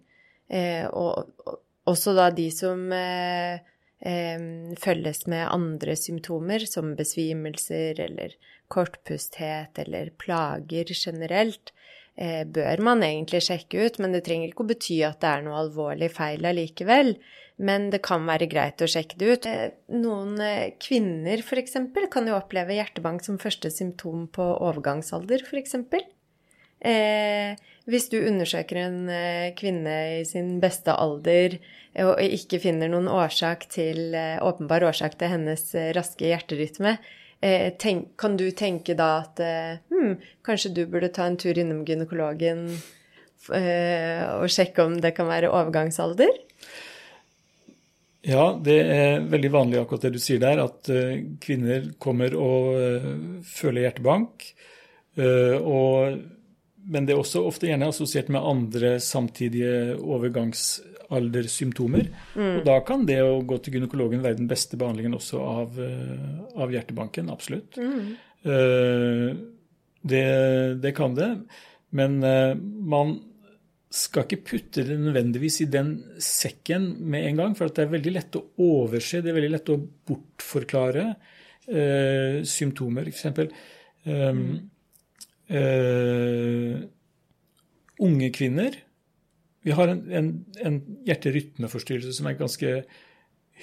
eh, 0.51 0.87
og, 0.91 1.31
og 1.47 1.61
også 1.93 2.17
da 2.19 2.31
de 2.35 2.49
som 2.55 2.89
eh, 2.97 3.63
følges 4.83 5.27
med 5.31 5.47
andre 5.47 5.95
symptomer, 5.99 6.67
som 6.67 6.97
besvimelser 6.99 8.01
eller 8.03 8.35
kortpusthet 8.73 9.79
eller 9.79 10.11
plager 10.19 10.91
generelt, 10.91 11.71
bør 12.17 12.83
man 12.83 13.05
egentlig 13.07 13.45
sjekke 13.47 13.87
ut. 13.87 14.01
Men 14.03 14.13
det 14.13 14.25
trenger 14.27 14.51
ikke 14.51 14.65
å 14.67 14.71
bety 14.73 14.99
at 15.07 15.21
det 15.23 15.31
er 15.31 15.45
noe 15.47 15.61
alvorlig 15.63 16.11
feil 16.13 16.45
allikevel. 16.51 17.15
Men 17.61 17.91
det 17.93 18.03
kan 18.07 18.25
være 18.27 18.49
greit 18.51 18.83
å 18.83 18.89
sjekke 18.89 19.19
det 19.21 19.29
ut. 19.29 19.47
Eh, 19.49 19.75
noen 19.95 20.39
eh, 20.41 20.73
kvinner 20.81 21.43
f.eks. 21.45 21.77
kan 22.11 22.29
jo 22.29 22.39
oppleve 22.39 22.77
hjertebank 22.79 23.25
som 23.25 23.41
første 23.43 23.71
symptom 23.71 24.27
på 24.33 24.47
overgangsalder, 24.57 25.45
f.eks. 25.45 25.77
Eh, 26.83 27.53
hvis 27.91 28.09
du 28.11 28.19
undersøker 28.23 28.81
en 28.83 28.99
eh, 29.13 29.53
kvinne 29.59 29.97
i 30.19 30.23
sin 30.27 30.57
beste 30.63 30.95
alder 30.95 31.59
og 32.03 32.23
ikke 32.25 32.57
finner 32.63 32.89
noen 32.89 33.11
årsak 33.13 33.67
til, 33.69 34.15
åpenbar 34.41 34.87
årsak 34.89 35.19
til 35.21 35.29
hennes 35.29 35.61
raske 35.93 36.25
hjerterytme, 36.25 36.95
tenk, 37.77 38.07
kan 38.17 38.39
du 38.41 38.47
tenke 38.57 38.95
da 38.97 39.11
at 39.27 39.43
hm, 39.93 40.15
kanskje 40.47 40.71
du 40.73 40.87
burde 40.89 41.11
ta 41.13 41.27
en 41.29 41.37
tur 41.37 41.59
innom 41.61 41.83
gynekologen 41.85 42.63
eh, 43.51 44.23
og 44.39 44.49
sjekke 44.53 44.85
om 44.85 44.97
det 45.03 45.15
kan 45.17 45.29
være 45.31 45.51
overgangsalder? 45.51 46.33
Ja, 48.23 48.53
det 48.55 48.77
er 48.87 49.25
veldig 49.27 49.49
vanlig 49.51 49.81
akkurat 49.81 50.05
det 50.07 50.13
du 50.15 50.21
sier 50.23 50.39
der, 50.43 50.61
at 50.63 50.87
uh, 50.95 51.15
kvinner 51.43 51.89
kommer 52.03 52.35
og 52.39 52.77
uh, 52.79 53.07
føler 53.47 53.89
hjertebank. 53.89 54.45
Uh, 55.19 55.59
og, 55.59 56.21
men 56.87 57.07
det 57.09 57.17
er 57.17 57.23
også 57.23 57.43
ofte 57.49 57.67
gjerne 57.67 57.89
assosiert 57.91 58.29
med 58.33 58.47
andre 58.47 59.01
samtidige 59.03 59.97
overgangsaldersymptomer. 59.99 62.07
Mm. 62.37 62.61
Og 62.61 62.65
da 62.69 62.77
kan 62.87 63.07
det 63.11 63.19
å 63.27 63.43
gå 63.43 63.59
til 63.59 63.73
gynekologen 63.79 64.23
være 64.23 64.39
den 64.39 64.51
beste 64.51 64.79
behandlingen 64.79 65.19
også 65.19 65.43
av, 65.43 65.69
av 66.55 66.73
hjertebanken. 66.73 67.31
Absolutt. 67.35 67.77
Mm. 67.79 68.17
Det, 70.03 70.27
det, 70.83 70.93
kan 70.99 71.15
det. 71.19 71.31
Men 71.95 72.19
man 72.19 73.32
skal 73.93 74.25
ikke 74.25 74.45
putte 74.49 74.85
det 74.89 74.97
nødvendigvis 74.97 75.61
i 75.65 75.69
den 75.71 75.93
sekken 76.23 76.95
med 77.13 77.27
en 77.29 77.41
gang, 77.43 77.57
for 77.57 77.69
det 77.69 77.85
er 77.85 77.93
veldig 77.93 78.15
lett 78.15 78.39
å 78.39 78.47
overse, 78.65 79.21
det 79.21 79.33
er 79.33 79.37
veldig 79.37 79.53
lett 79.53 79.73
å 79.73 79.77
bortforklare 80.09 81.05
eh, 81.69 82.39
symptomer. 82.49 83.11
F.eks. 83.13 83.53
Um, 84.03 84.41
mm. 84.41 84.55
uh, 85.55 86.81
unge 88.03 88.31
kvinner 88.35 88.75
Vi 89.63 89.71
har 89.79 89.93
en, 89.93 90.01
en, 90.11 90.31
en 90.59 90.79
hjerterytmeforstyrrelse 91.07 92.17
som 92.17 92.27
er 92.27 92.41
ganske 92.41 92.73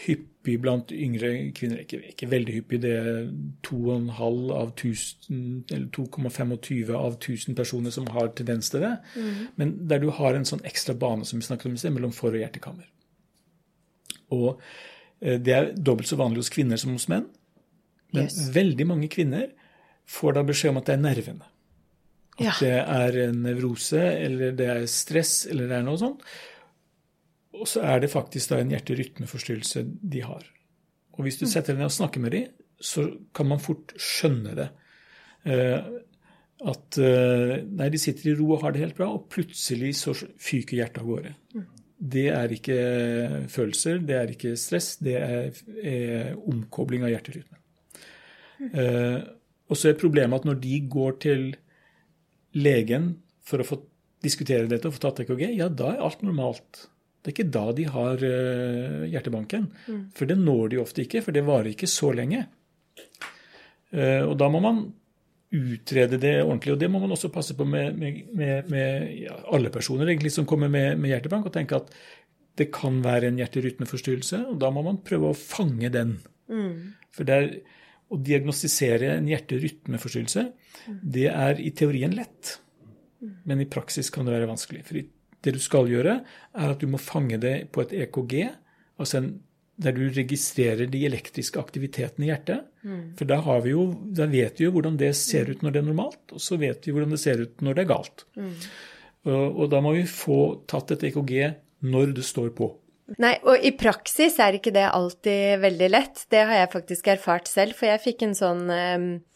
hyppig 0.06 0.56
blant 0.62 0.92
yngre 0.96 1.32
kvinner. 1.56 1.82
Ikke, 1.84 2.00
ikke 2.12 2.30
veldig 2.32 2.56
hyppig, 2.60 2.82
det 2.84 2.94
er 2.96 3.18
2,5 3.68 4.52
av 4.56 4.72
1000, 4.76 5.42
eller 5.72 5.88
2,25 5.96 6.94
av 6.96 7.18
1000 7.18 7.58
personer 7.58 7.94
som 7.96 8.08
har 8.14 8.32
tendens 8.38 8.72
til 8.72 8.86
det. 8.86 8.94
Mm. 9.16 9.34
Men 9.60 9.76
der 9.90 10.04
du 10.04 10.10
har 10.16 10.38
en 10.38 10.48
sånn 10.48 10.64
ekstra 10.68 10.96
bane 11.00 11.28
som 11.28 11.42
vi 11.42 11.48
snakket 11.48 11.72
om 11.72 11.76
i 11.76 11.82
sted, 11.82 11.96
mellom 11.96 12.16
for- 12.16 12.34
og 12.34 12.42
hjertekammer. 12.42 12.88
Og 14.36 14.62
eh, 15.22 15.40
det 15.40 15.56
er 15.56 15.72
dobbelt 15.76 16.10
så 16.10 16.20
vanlig 16.20 16.46
hos 16.46 16.54
kvinner 16.54 16.80
som 16.80 16.94
hos 16.96 17.10
menn. 17.12 17.28
Men 18.14 18.30
yes. 18.30 18.50
veldig 18.56 18.88
mange 18.90 19.10
kvinner 19.12 19.50
får 20.10 20.38
da 20.38 20.46
beskjed 20.48 20.74
om 20.74 20.80
at 20.82 20.90
det 20.90 20.96
er 20.96 21.04
nervene. 21.04 21.50
At 22.40 22.46
ja. 22.46 22.54
det 22.64 22.78
er 22.80 23.34
nevrose, 23.36 24.00
eller 24.00 24.56
det 24.56 24.70
er 24.72 24.86
stress, 24.90 25.44
eller 25.50 25.68
det 25.68 25.76
er 25.76 25.84
noe 25.86 26.00
sånt. 26.00 26.24
Og 27.60 27.68
så 27.68 27.84
er 27.86 28.04
det 28.04 28.12
faktisk 28.14 28.54
da 28.54 28.62
en 28.62 28.72
hjerterytmeforstyrrelse 28.74 29.84
de 30.14 30.24
har. 30.24 30.46
Og 31.18 31.26
hvis 31.26 31.40
du 31.40 31.46
mm. 31.46 31.52
setter 31.52 31.76
deg 31.76 31.82
ned 31.82 31.92
og 31.92 31.98
snakker 31.98 32.24
med 32.24 32.36
dem, 32.36 32.54
så 32.80 33.10
kan 33.36 33.50
man 33.50 33.60
fort 33.60 33.92
skjønne 34.00 34.56
det. 34.56 34.70
Uh, 35.48 36.00
at 36.70 37.00
uh, 37.00 37.58
nei, 37.64 37.90
de 37.92 38.00
sitter 38.00 38.32
i 38.32 38.38
ro 38.40 38.54
og 38.54 38.64
har 38.64 38.76
det 38.76 38.84
helt 38.84 38.98
bra, 38.98 39.10
og 39.16 39.28
plutselig 39.32 39.94
så 40.00 40.16
fyker 40.16 40.80
hjertet 40.80 41.02
av 41.04 41.10
gårde. 41.12 41.34
Mm. 41.56 41.68
Det 42.16 42.28
er 42.32 42.54
ikke 42.56 42.78
følelser, 43.52 44.00
det 44.08 44.16
er 44.16 44.32
ikke 44.32 44.54
stress, 44.60 44.94
det 45.04 45.18
er, 45.20 45.58
er 45.84 46.30
omkobling 46.40 47.04
av 47.04 47.12
hjerterytmen. 47.12 47.60
Uh, 48.60 49.20
og 49.70 49.78
så 49.78 49.92
er 49.92 50.00
problemet 50.00 50.42
at 50.42 50.48
når 50.48 50.62
de 50.64 50.80
går 50.92 51.20
til 51.24 51.44
legen 52.58 53.12
for 53.46 53.62
å 53.62 53.68
få 53.68 53.78
diskutere 54.24 54.68
dette 54.72 54.90
og 54.90 54.96
få 54.96 55.04
tatt 55.04 55.22
EKG, 55.24 55.44
ja, 55.60 55.68
da 55.72 55.94
er 55.94 56.04
alt 56.08 56.24
normalt. 56.26 56.88
Det 57.20 57.32
er 57.32 57.36
ikke 57.36 57.52
da 57.52 57.66
de 57.76 57.86
har 57.92 58.24
uh, 58.24 59.04
hjertebanken. 59.12 59.68
Mm. 59.88 60.06
For 60.16 60.30
det 60.30 60.40
når 60.40 60.72
de 60.72 60.80
ofte 60.82 61.04
ikke, 61.04 61.24
for 61.26 61.36
det 61.36 61.44
varer 61.48 61.74
ikke 61.74 61.90
så 61.92 62.14
lenge. 62.16 62.46
Uh, 63.92 64.24
og 64.30 64.38
da 64.40 64.48
må 64.52 64.64
man 64.64 64.86
utrede 65.50 66.20
det 66.22 66.36
ordentlig. 66.44 66.76
Og 66.76 66.80
det 66.82 66.90
må 66.92 67.02
man 67.02 67.12
også 67.16 67.32
passe 67.34 67.56
på 67.58 67.66
med, 67.66 67.98
med, 67.98 68.22
med, 68.38 68.70
med 68.70 69.10
ja, 69.26 69.36
alle 69.54 69.72
personer 69.74 70.10
egentlig 70.10 70.32
som 70.36 70.48
kommer 70.50 70.70
med, 70.72 71.02
hjertebank, 71.10 71.50
og 71.50 71.56
tenke 71.56 71.80
at 71.80 71.92
det 72.60 72.70
kan 72.76 73.00
være 73.04 73.30
en 73.30 73.40
hjerterytmeforstyrrelse, 73.40 74.44
og 74.52 74.60
da 74.62 74.70
må 74.74 74.84
man 74.86 75.02
prøve 75.06 75.32
å 75.32 75.38
fange 75.38 75.90
den. 75.94 76.18
Mm. 76.52 76.96
For 77.16 77.28
det 77.28 77.36
er, 77.36 77.52
å 78.10 78.18
diagnostisere 78.26 79.14
en 79.16 79.30
hjerterytmeforstyrrelse, 79.30 80.44
mm. 80.50 80.98
det 81.16 81.30
er 81.32 81.62
i 81.64 81.72
teorien 81.78 82.14
lett, 82.18 82.58
mm. 83.24 83.36
men 83.50 83.64
i 83.64 83.70
praksis 83.70 84.12
kan 84.14 84.28
det 84.28 84.36
være 84.36 84.50
vanskelig. 84.50 84.84
For 84.88 85.00
i 85.00 85.06
det 85.46 85.56
du 85.56 85.60
skal 85.64 85.90
gjøre, 85.90 86.20
er 86.54 86.74
at 86.74 86.82
du 86.82 86.90
må 86.92 87.00
fange 87.02 87.40
det 87.42 87.70
på 87.74 87.84
et 87.86 87.94
EKG, 88.06 88.36
altså 89.00 89.22
en, 89.22 89.30
der 89.80 89.96
du 89.96 90.04
registrerer 90.12 90.90
de 90.92 91.06
elektriske 91.08 91.62
aktivitetene 91.62 92.28
i 92.28 92.32
hjertet. 92.34 92.68
Mm. 92.84 93.04
For 93.20 93.30
da, 93.30 93.40
jo, 93.70 93.86
da, 94.16 94.28
vet 94.32 94.60
vi 94.60 94.68
jo 94.68 94.74
hvordan 94.76 95.00
det 95.00 95.14
ser 95.20 95.52
ut 95.52 95.64
når 95.64 95.76
det 95.76 95.82
er 95.82 95.88
normalt, 95.88 96.22
og 96.36 96.44
så 96.44 96.60
vet 96.60 96.84
vi 96.84 96.96
hvordan 96.96 97.16
det 97.16 97.22
ser 97.24 97.46
ut 97.46 97.64
når 97.64 97.78
det 97.78 97.86
er 97.86 97.94
galt. 97.94 98.28
Mm. 98.36 98.52
Og, 99.30 99.46
og, 99.48 99.66
da 99.72 99.82
må 99.84 99.96
vi 99.96 100.04
få 100.10 100.42
tatt 100.70 100.96
et 100.96 101.10
EKG 101.12 101.34
når 101.88 102.14
det 102.20 102.28
står 102.28 102.52
på. 102.58 102.74
Nei, 103.20 103.38
og 103.42 103.64
i 103.66 103.72
praksis 103.74 104.36
er 104.44 104.60
ikke 104.60 104.74
det 104.76 104.86
alltid 104.86 105.64
veldig 105.64 105.88
lett. 105.90 106.28
Det 106.30 106.44
har 106.46 106.60
jeg 106.60 106.74
faktisk 106.76 107.08
erfart 107.16 107.50
selv, 107.50 107.74
for 107.80 107.90
jeg 107.90 108.04
fikk 108.04 108.28
en 108.28 108.36
sånn 108.38 108.68
eh, 108.70 109.08
Eh, 109.08 109.29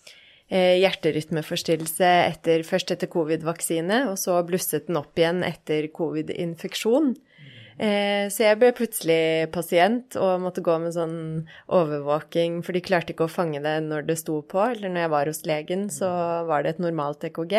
hjerterytmeforstyrrelse 0.53 2.09
etter, 2.29 2.61
først 2.67 2.91
etter 2.93 3.09
covid-vaksine, 3.09 4.03
og 4.11 4.19
så 4.21 4.35
blusset 4.45 4.89
den 4.89 4.99
opp 4.99 5.17
igjen 5.17 5.41
etter 5.47 5.87
covid-infeksjon. 5.95 7.15
Eh, 7.81 8.29
så 8.29 8.43
jeg 8.45 8.59
ble 8.61 8.69
plutselig 8.77 9.49
pasient 9.53 10.15
og 10.21 10.41
måtte 10.43 10.61
gå 10.65 10.75
med 10.81 10.93
sånn 10.93 11.45
overvåking, 11.73 12.61
for 12.65 12.73
de 12.75 12.81
klarte 12.85 13.13
ikke 13.15 13.25
å 13.25 13.31
fange 13.31 13.59
det 13.63 13.77
når 13.87 14.01
det 14.09 14.17
sto 14.21 14.35
på. 14.45 14.59
Eller 14.75 14.89
når 14.93 15.01
jeg 15.05 15.13
var 15.15 15.25
hos 15.31 15.45
legen, 15.49 15.81
så 15.93 16.09
var 16.49 16.59
det 16.63 16.69
et 16.75 16.83
normalt 16.83 17.21
EKG. 17.29 17.55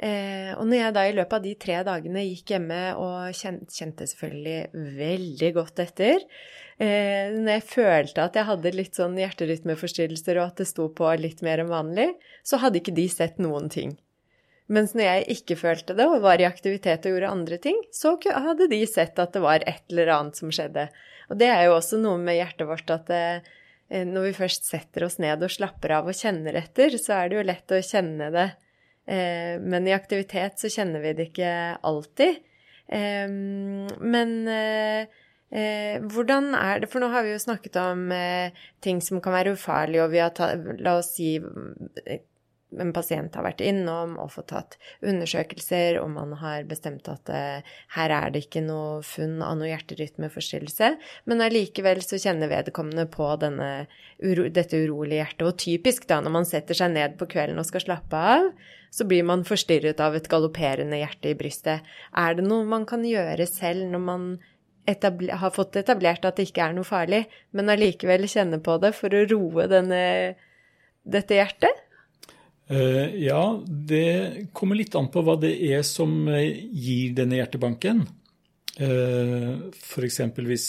Eh, 0.00 0.52
og 0.56 0.64
når 0.64 0.78
jeg 0.78 0.92
da 0.96 1.02
i 1.04 1.12
løpet 1.12 1.34
av 1.36 1.42
de 1.44 1.50
tre 1.60 1.74
dagene 1.84 2.22
gikk 2.24 2.54
hjemme 2.54 2.78
og 2.96 3.36
kjente, 3.36 4.06
selvfølgelig 4.08 4.84
veldig 4.96 5.50
godt 5.58 5.82
etter 5.84 6.22
eh, 6.80 7.34
Når 7.34 7.50
jeg 7.52 7.64
følte 7.68 8.24
at 8.24 8.38
jeg 8.38 8.48
hadde 8.48 8.72
litt 8.78 8.96
sånn 8.96 9.18
hjerterytmeforstyrrelser 9.20 10.40
og 10.40 10.46
at 10.46 10.62
det 10.62 10.70
sto 10.70 10.86
på 10.96 11.10
litt 11.20 11.44
mer 11.44 11.60
enn 11.60 11.68
vanlig, 11.72 12.14
så 12.40 12.62
hadde 12.62 12.80
ikke 12.80 12.96
de 12.96 13.04
sett 13.12 13.42
noen 13.44 13.68
ting. 13.72 13.92
Mens 14.72 14.94
når 14.96 15.04
jeg 15.04 15.36
ikke 15.36 15.58
følte 15.66 15.98
det 15.98 16.06
og 16.08 16.24
var 16.24 16.40
i 16.40 16.48
aktivitet 16.48 17.04
og 17.04 17.16
gjorde 17.16 17.34
andre 17.34 17.60
ting, 17.60 17.76
så 17.92 18.14
hadde 18.24 18.70
de 18.72 18.80
sett 18.88 19.20
at 19.20 19.36
det 19.36 19.44
var 19.44 19.66
et 19.68 19.84
eller 19.92 20.14
annet 20.14 20.40
som 20.40 20.54
skjedde. 20.54 20.86
Og 21.28 21.36
det 21.42 21.50
er 21.52 21.66
jo 21.66 21.76
også 21.76 22.00
noe 22.00 22.16
med 22.22 22.38
hjertet 22.38 22.70
vårt 22.70 22.96
at 22.96 23.12
eh, 23.12 23.52
når 24.06 24.30
vi 24.30 24.34
først 24.40 24.64
setter 24.70 25.04
oss 25.10 25.20
ned 25.20 25.44
og 25.44 25.52
slapper 25.52 25.98
av 25.98 26.08
og 26.08 26.16
kjenner 26.16 26.56
etter, 26.62 26.96
så 26.96 27.18
er 27.18 27.28
det 27.28 27.40
jo 27.42 27.48
lett 27.50 27.76
å 27.76 27.84
kjenne 27.84 28.32
det 28.32 28.48
men 29.10 29.88
i 29.88 29.94
aktivitet 29.96 30.60
så 30.62 30.68
kjenner 30.70 31.02
vi 31.02 31.12
det 31.18 31.24
ikke 31.30 31.52
alltid. 31.86 32.36
Men 32.90 34.34
eh, 35.50 35.98
hvordan 36.06 36.52
er 36.54 36.82
det 36.82 36.90
For 36.92 37.02
nå 37.02 37.10
har 37.10 37.24
vi 37.26 37.32
jo 37.34 37.42
snakket 37.42 37.78
om 37.80 38.10
eh, 38.14 38.54
ting 38.82 39.00
som 39.02 39.20
kan 39.22 39.34
være 39.34 39.54
ufarlige, 39.56 40.04
og 40.04 40.12
vi 40.12 40.22
har 40.22 40.76
La 40.78 40.98
oss 41.00 41.14
si 41.16 41.36
en 42.78 42.92
pasient 42.94 43.34
har 43.34 43.44
vært 43.46 43.62
innom 43.64 44.16
og 44.20 44.30
fått 44.34 44.50
tatt 44.52 44.76
undersøkelser, 45.02 45.98
og 46.00 46.10
man 46.14 46.34
har 46.40 46.66
bestemt 46.70 47.08
at 47.10 47.30
uh, 47.32 47.76
her 47.96 48.14
er 48.14 48.34
det 48.34 48.44
ikke 48.46 48.62
noe 48.64 49.00
funn 49.06 49.40
av 49.44 49.56
noe 49.58 49.70
hjerterytmeforstyrrelse, 49.72 50.92
men 51.30 51.44
allikevel 51.44 52.02
så 52.04 52.20
kjenner 52.20 52.52
vedkommende 52.52 53.06
på 53.10 53.28
denne, 53.42 53.70
uro, 54.22 54.46
dette 54.52 54.78
urolige 54.84 55.24
hjertet. 55.24 55.46
Og 55.48 55.58
typisk 55.64 56.06
da, 56.10 56.20
når 56.22 56.36
man 56.38 56.48
setter 56.48 56.78
seg 56.78 56.94
ned 56.94 57.18
på 57.20 57.28
kvelden 57.30 57.60
og 57.60 57.68
skal 57.68 57.86
slappe 57.88 58.22
av, 58.36 58.52
så 58.90 59.06
blir 59.06 59.26
man 59.26 59.46
forstyrret 59.46 60.00
av 60.02 60.16
et 60.18 60.30
galopperende 60.30 60.98
hjerte 60.98 61.30
i 61.30 61.36
brystet. 61.38 61.86
Er 62.18 62.38
det 62.38 62.46
noe 62.46 62.66
man 62.68 62.86
kan 62.90 63.06
gjøre 63.06 63.46
selv 63.50 63.86
når 63.90 64.02
man 64.06 64.30
har 64.90 65.52
fått 65.54 65.76
etablert 65.78 66.24
at 66.26 66.38
det 66.40 66.48
ikke 66.48 66.64
er 66.64 66.74
noe 66.74 66.88
farlig, 66.88 67.24
men 67.54 67.70
allikevel 67.70 68.26
kjenne 68.30 68.58
på 68.64 68.78
det 68.82 68.90
for 68.96 69.14
å 69.14 69.26
roe 69.30 69.68
denne, 69.70 70.00
dette 71.06 71.38
hjertet? 71.38 71.86
Uh, 72.70 73.10
ja, 73.18 73.42
det 73.66 74.50
kommer 74.56 74.78
litt 74.78 74.94
an 74.98 75.10
på 75.10 75.24
hva 75.26 75.36
det 75.42 75.52
er 75.70 75.82
som 75.86 76.12
gir 76.30 77.16
denne 77.18 77.40
hjertebanken. 77.40 78.04
Uh, 78.80 79.70
F.eks. 79.74 80.22
hvis 80.38 80.68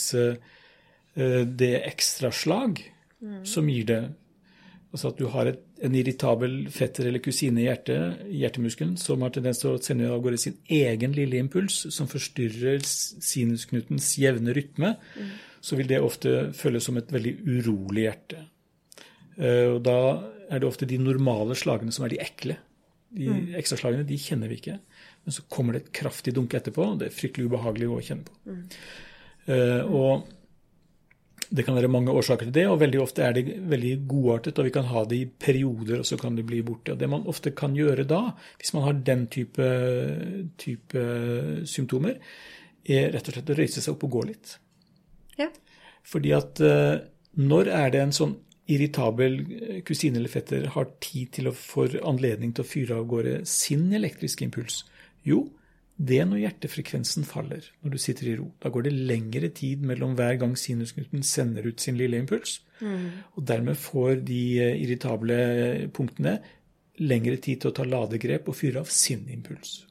det 1.12 1.68
er 1.68 1.86
ekstraslag 1.90 2.78
mm. 3.20 3.42
som 3.44 3.66
gir 3.68 3.84
det. 3.90 4.02
Altså 4.92 5.08
at 5.08 5.20
du 5.20 5.26
har 5.32 5.48
et, 5.48 5.60
en 5.80 5.94
irritabel 5.96 6.56
fetter 6.72 7.08
eller 7.08 7.22
kusine 7.24 7.62
i 7.62 7.64
hjertet, 7.64 8.26
hjertemuskelen 8.28 8.98
som 9.00 9.24
har 9.24 9.32
tendens 9.32 9.62
til 9.62 9.72
å 9.72 9.80
sende 9.80 10.10
av 10.12 10.20
gårde 10.24 10.40
sin 10.40 10.58
egen 10.68 11.14
lille 11.16 11.40
impuls, 11.40 11.78
som 11.96 12.10
forstyrrer 12.10 12.84
sinusknutens 12.84 14.10
jevne 14.20 14.52
rytme, 14.56 14.92
mm. 15.00 15.30
så 15.64 15.78
vil 15.80 15.88
det 15.88 16.02
ofte 16.04 16.34
føles 16.56 16.84
som 16.84 17.00
et 17.00 17.12
veldig 17.14 17.34
urolig 17.40 18.04
hjerte. 18.04 18.44
Og 19.38 19.78
da 19.86 19.96
er 20.52 20.60
det 20.60 20.68
ofte 20.68 20.88
de 20.88 20.98
normale 21.00 21.56
slagene 21.56 21.94
som 21.94 22.04
er 22.04 22.12
de 22.12 22.20
ekle. 22.20 22.58
De 23.12 23.28
mm. 23.28 23.54
ekstraslagene 23.60 24.04
de 24.08 24.18
kjenner 24.20 24.50
vi 24.50 24.58
ikke. 24.60 24.76
Men 25.24 25.36
så 25.36 25.44
kommer 25.52 25.76
det 25.76 25.84
et 25.84 25.96
kraftig 26.02 26.34
dunk 26.36 26.54
etterpå. 26.56 26.84
og 26.92 27.00
Det 27.00 27.08
er 27.08 27.16
fryktelig 27.16 27.50
ubehagelig 27.50 27.90
å 27.90 28.04
kjenne 28.04 28.28
på. 28.28 28.38
Mm. 28.48 28.62
Uh, 29.48 29.82
og 29.92 30.30
det 31.52 31.66
kan 31.66 31.76
være 31.76 31.90
mange 31.92 32.14
årsaker 32.16 32.48
til 32.48 32.54
det, 32.56 32.64
og 32.70 32.78
veldig 32.80 33.00
ofte 33.02 33.24
er 33.26 33.34
det 33.36 33.58
veldig 33.68 33.92
godartet, 34.08 34.56
og 34.56 34.68
vi 34.68 34.72
kan 34.72 34.86
ha 34.88 35.02
det 35.08 35.18
i 35.18 35.26
perioder, 35.28 35.98
og 36.00 36.08
så 36.08 36.16
kan 36.20 36.38
det 36.38 36.46
bli 36.48 36.62
borte. 36.64 36.94
Og 36.94 37.00
Det 37.00 37.10
man 37.12 37.26
ofte 37.28 37.52
kan 37.56 37.74
gjøre 37.76 38.06
da, 38.08 38.22
hvis 38.60 38.72
man 38.76 38.86
har 38.86 39.02
den 39.10 39.26
type, 39.32 39.66
type 40.62 41.04
symptomer, 41.68 42.16
er 42.88 43.12
rett 43.12 43.28
og 43.28 43.36
slett 43.36 43.52
å 43.52 43.58
røyse 43.58 43.82
seg 43.82 43.92
opp 43.92 44.06
og 44.08 44.14
gå 44.16 44.24
litt. 44.30 44.56
Ja. 45.38 45.50
Fordi 46.08 46.32
at 46.38 46.62
uh, 46.64 46.96
når 47.36 47.68
er 47.74 47.92
det 47.92 48.00
en 48.06 48.16
sånn 48.16 48.34
irritabel 48.72 49.38
kusine 49.86 50.20
eller 50.20 50.32
fetter 50.32 50.68
har 50.74 50.90
tid 51.04 51.32
til 51.38 51.50
å 51.50 51.56
få 51.56 51.88
anledning 52.02 52.54
til 52.54 52.64
å 52.64 52.68
fyre 52.68 53.00
av 53.00 53.08
gårde 53.10 53.42
sin 53.48 53.90
elektriske 53.94 54.46
impuls? 54.46 54.82
Jo, 55.28 55.44
det 56.02 56.18
er 56.18 56.26
når 56.26 56.40
hjertefrekvensen 56.46 57.26
faller, 57.28 57.66
når 57.84 57.94
du 57.94 58.00
sitter 58.00 58.32
i 58.32 58.34
ro. 58.38 58.48
Da 58.62 58.72
går 58.72 58.88
det 58.88 58.94
lengre 59.10 59.52
tid 59.54 59.84
mellom 59.86 60.16
hver 60.18 60.38
gang 60.40 60.56
sinusknuten 60.58 61.22
sender 61.26 61.68
ut 61.68 61.84
sin 61.84 61.98
lille 62.00 62.18
impuls. 62.18 62.58
Mm. 62.80 63.06
Og 63.36 63.46
dermed 63.46 63.78
får 63.78 64.24
de 64.26 64.42
eh, 64.64 64.74
irritable 64.82 65.38
punktene 65.94 66.38
lengre 67.02 67.38
tid 67.42 67.62
til 67.62 67.70
å 67.70 67.76
ta 67.76 67.86
ladegrep 67.86 68.50
og 68.50 68.56
fyre 68.58 68.82
av 68.82 68.90
sin 68.92 69.28
impuls. 69.32 69.82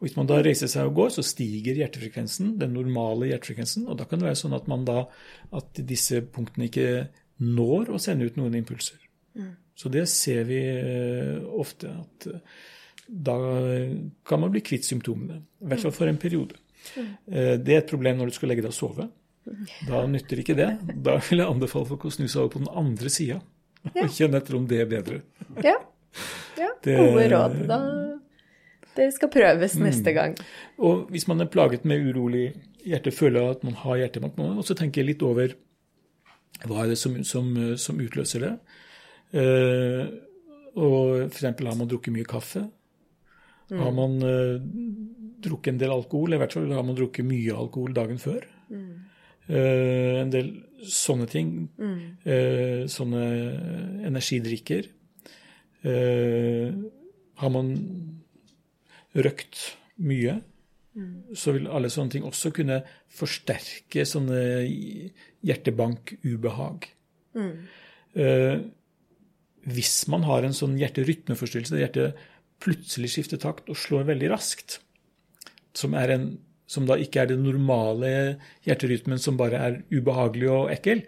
Og 0.00 0.06
Hvis 0.06 0.16
man 0.16 0.30
da 0.30 0.38
reiser 0.40 0.70
seg 0.72 0.88
og 0.88 0.96
går, 0.96 1.10
så 1.18 1.24
stiger 1.26 1.76
hjertefrekvensen, 1.82 2.54
den 2.60 2.72
normale 2.72 3.28
hjertefrekvensen. 3.28 3.84
Og 3.90 3.98
da 4.00 4.06
kan 4.08 4.22
det 4.22 4.30
være 4.30 4.40
sånn 4.40 4.56
at, 4.56 4.70
man 4.70 4.86
da, 4.88 5.02
at 5.52 5.82
disse 5.84 6.22
punktene 6.24 6.70
ikke 6.70 6.86
når 7.40 7.92
å 7.94 8.00
sende 8.02 8.28
ut 8.28 8.36
noen 8.38 8.58
impulser. 8.58 9.00
Mm. 9.38 9.54
Så 9.76 9.92
det 9.92 10.04
ser 10.12 10.44
vi 10.48 10.60
eh, 10.60 11.38
ofte, 11.60 11.92
at 12.02 12.28
eh, 12.28 12.42
da 13.10 13.36
kan 14.28 14.42
man 14.42 14.52
bli 14.52 14.62
kvitt 14.64 14.86
symptomene. 14.86 15.40
I 15.64 15.70
hvert 15.70 15.86
fall 15.86 15.96
for 15.96 16.10
en 16.10 16.20
periode. 16.20 16.60
Mm. 16.94 17.08
Eh, 17.32 17.54
det 17.58 17.74
er 17.74 17.82
et 17.82 17.90
problem 17.90 18.20
når 18.20 18.30
du 18.30 18.36
skal 18.36 18.52
legge 18.52 18.66
deg 18.66 18.74
og 18.74 18.76
sove. 18.76 19.08
Da 19.88 20.04
nytter 20.06 20.42
ikke 20.42 20.58
det. 20.58 20.68
Da 21.00 21.16
vil 21.24 21.42
jeg 21.42 21.48
anbefale 21.48 21.88
folk 21.88 22.06
å 22.06 22.12
snu 22.12 22.26
seg 22.28 22.44
over 22.44 22.52
på 22.54 22.62
den 22.62 22.74
andre 22.82 23.10
sida 23.10 23.40
og 23.88 24.12
kjenne 24.12 24.36
etter 24.42 24.58
om 24.58 24.66
det 24.68 24.82
er 24.82 24.90
bedre. 24.90 25.22
Ja. 25.64 25.78
ja. 26.60 26.68
Gode 26.84 27.24
råd. 27.32 27.56
Da 27.70 27.80
det 28.96 29.10
skal 29.14 29.30
prøves 29.32 29.76
mm. 29.78 29.84
neste 29.86 30.12
gang. 30.16 30.36
Og 30.82 31.06
hvis 31.12 31.26
man 31.30 31.40
er 31.42 31.50
plaget 31.50 31.86
med 31.88 32.02
urolig 32.10 32.50
hjerte, 32.84 33.12
føler 33.14 33.52
at 33.52 33.64
man 33.66 33.76
har 33.78 34.00
hjertebank, 34.02 34.36
må 34.38 34.50
man 34.50 34.62
også 34.62 34.76
tenke 34.78 35.04
litt 35.06 35.22
over 35.26 35.54
hva 36.66 36.84
er 36.84 36.92
det 36.92 36.98
som, 37.00 37.14
som, 37.24 37.52
som 37.80 38.00
utløser 38.02 38.44
det? 38.44 38.54
Eh, 39.30 40.02
og 40.80 41.26
f.eks. 41.28 41.46
har 41.46 41.78
man 41.78 41.88
drukket 41.88 42.14
mye 42.14 42.28
kaffe? 42.28 42.64
Mm. 43.70 43.78
Har 43.78 43.92
man 43.94 44.16
eh, 44.26 44.56
drukket 45.46 45.74
en 45.74 45.82
del 45.82 45.94
alkohol? 45.94 46.34
I 46.34 46.40
hvert 46.42 46.56
fall 46.56 46.72
har 46.74 46.86
man 46.86 46.98
drukket 46.98 47.26
mye 47.26 47.56
alkohol 47.56 47.94
dagen 47.96 48.20
før. 48.22 48.44
Mm. 48.70 48.90
Eh, 49.50 50.16
en 50.20 50.32
del 50.34 50.52
sånne 50.86 51.26
ting. 51.30 51.52
Mm. 51.76 52.86
sånne 52.88 53.24
energidrikker. 54.08 54.86
har 57.40 57.50
man 57.52 57.68
røkt 59.12 59.60
mye? 59.96 60.38
Så 61.38 61.54
vil 61.54 61.68
alle 61.70 61.90
sånne 61.92 62.16
ting 62.16 62.26
også 62.26 62.50
kunne 62.54 62.80
forsterke 63.14 64.04
sånne 64.08 64.40
hjertebankubehag. 65.46 66.88
Mm. 67.38 67.54
Eh, 68.18 68.56
hvis 69.70 69.94
man 70.10 70.24
har 70.26 70.44
en 70.44 70.56
sånn 70.56 70.78
hjerterytmeforstyrrelse, 70.80 71.76
der 71.76 71.84
hjertet 71.84 72.22
plutselig 72.60 73.12
skifter 73.14 73.40
takt 73.40 73.70
og 73.70 73.78
slår 73.78 74.08
veldig 74.10 74.30
raskt, 74.32 74.80
som, 75.76 75.94
en, 75.94 76.32
som, 76.68 76.88
da 76.88 76.98
ikke 76.98 77.22
er 77.22 77.30
den 77.30 77.44
normale 77.46 78.40
hjerterytmen 78.66 79.20
som 79.22 79.38
bare 79.38 79.60
er 79.62 79.78
ubehagelig 79.92 80.50
og 80.50 80.72
ekkel, 80.74 81.04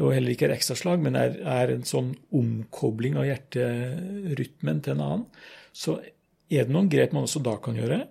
og 0.00 0.14
heller 0.14 0.32
ikke 0.32 0.46
er 0.48 0.54
ekstraslag, 0.54 1.02
men 1.02 1.18
er, 1.18 1.36
er 1.44 1.74
en 1.74 1.84
sånn 1.86 2.14
omkobling 2.36 3.18
av 3.20 3.26
hjerterytmen 3.26 4.80
til 4.86 4.96
en 4.96 5.04
annen, 5.04 5.26
så 5.76 5.98
er 6.00 6.66
det 6.66 6.74
noen 6.74 6.88
grep 6.90 7.12
man 7.14 7.26
også 7.26 7.42
da 7.44 7.56
kan 7.62 7.76
gjøre. 7.78 8.04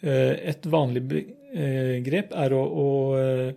Eh, 0.00 0.48
et 0.48 0.66
vanlig 0.72 1.02
eh, 1.52 1.98
grep 2.04 2.32
er 2.32 2.54
å, 2.56 2.60
å 2.60 2.86
eh, 3.20 3.50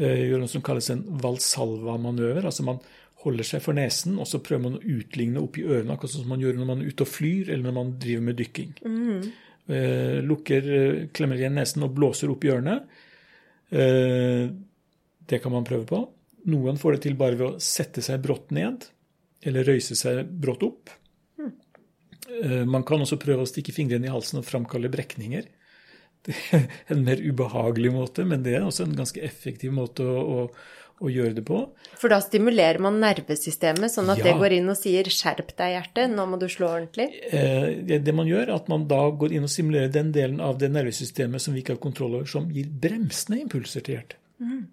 gjøre 0.00 0.42
noe 0.42 0.50
som 0.50 0.64
kalles 0.66 0.90
en 0.92 1.04
valsalva-manøver. 1.22 2.46
Altså 2.48 2.66
man 2.66 2.80
holder 3.22 3.46
seg 3.46 3.62
for 3.62 3.76
nesen, 3.76 4.16
og 4.18 4.26
så 4.26 4.40
prøver 4.42 4.64
man 4.64 4.78
å 4.78 4.96
utligne 4.96 5.42
oppi 5.42 5.62
ørene, 5.66 5.94
akkurat 5.94 6.14
som 6.16 6.30
man 6.30 6.42
gjør 6.42 6.58
når 6.58 6.70
man 6.72 6.82
er 6.82 6.90
ute 6.90 7.04
og 7.04 7.12
flyr, 7.12 7.50
eller 7.50 7.68
når 7.68 7.76
man 7.76 7.94
driver 8.00 8.26
med 8.30 8.38
dykking. 8.40 8.74
Mm. 8.80 9.30
lukker, 10.26 10.64
klemmer 11.14 11.38
igjen 11.38 11.52
nesen 11.54 11.84
og 11.86 11.92
blåser 11.94 12.32
opp 12.32 12.42
i 12.42 12.48
ørene. 12.50 12.78
det 15.30 15.38
kan 15.44 15.52
man 15.52 15.68
prøve 15.68 15.84
på. 15.86 16.00
Noen 16.50 16.80
får 16.80 16.96
det 16.96 17.02
til 17.04 17.18
bare 17.20 17.36
ved 17.36 17.46
å 17.46 17.60
sette 17.62 18.02
seg 18.02 18.24
brått 18.24 18.50
ned, 18.56 18.88
eller 19.44 19.68
røyse 19.68 19.94
seg 20.00 20.24
brått 20.24 20.64
opp. 20.64 20.90
Mm. 21.36 21.52
Man 22.72 22.88
kan 22.88 23.04
også 23.04 23.20
prøve 23.20 23.44
å 23.44 23.52
stikke 23.52 23.76
fingrene 23.76 24.08
i 24.08 24.14
halsen 24.16 24.40
og 24.40 24.48
framkalle 24.48 24.90
brekninger. 24.90 25.44
En 26.92 27.04
mer 27.06 27.20
ubehagelig 27.22 27.92
måte, 27.94 28.26
men 28.28 28.44
det 28.44 28.58
er 28.58 28.66
også 28.66 28.86
en 28.86 28.98
ganske 28.98 29.22
effektiv 29.24 29.72
måte 29.76 30.04
å, 30.04 30.20
å, 30.20 30.80
å 31.00 31.12
gjøre 31.12 31.36
det 31.38 31.44
på. 31.48 31.62
For 32.00 32.12
da 32.12 32.20
stimulerer 32.24 32.80
man 32.82 33.00
nervesystemet, 33.02 33.92
sånn 33.92 34.12
at 34.12 34.20
ja. 34.20 34.28
det 34.28 34.34
går 34.40 34.56
inn 34.58 34.72
og 34.72 34.78
sier 34.78 35.08
'skjerp 35.08 35.54
deg, 35.54 35.76
hjerte, 35.76 36.08
nå 36.12 36.26
må 36.28 36.40
du 36.40 36.46
slå 36.52 36.68
ordentlig'? 36.74 37.08
Eh, 37.32 38.00
det 38.00 38.16
man 38.16 38.28
gjør, 38.28 38.48
er 38.48 38.56
at 38.58 38.68
man 38.72 38.86
da 38.90 39.02
går 39.10 39.36
inn 39.36 39.46
og 39.48 39.52
stimulerer 39.52 39.92
den 39.94 40.12
delen 40.16 40.42
av 40.44 40.60
det 40.60 40.72
nervesystemet 40.74 41.42
som 41.42 41.56
vi 41.56 41.64
ikke 41.64 41.78
har 41.78 41.84
kontroll 41.84 42.20
over, 42.20 42.28
som 42.28 42.50
gir 42.52 42.68
bremsende 42.68 43.40
impulser 43.44 43.86
til 43.86 43.98
hjertet. 43.98 44.20
Mm. 44.40 44.68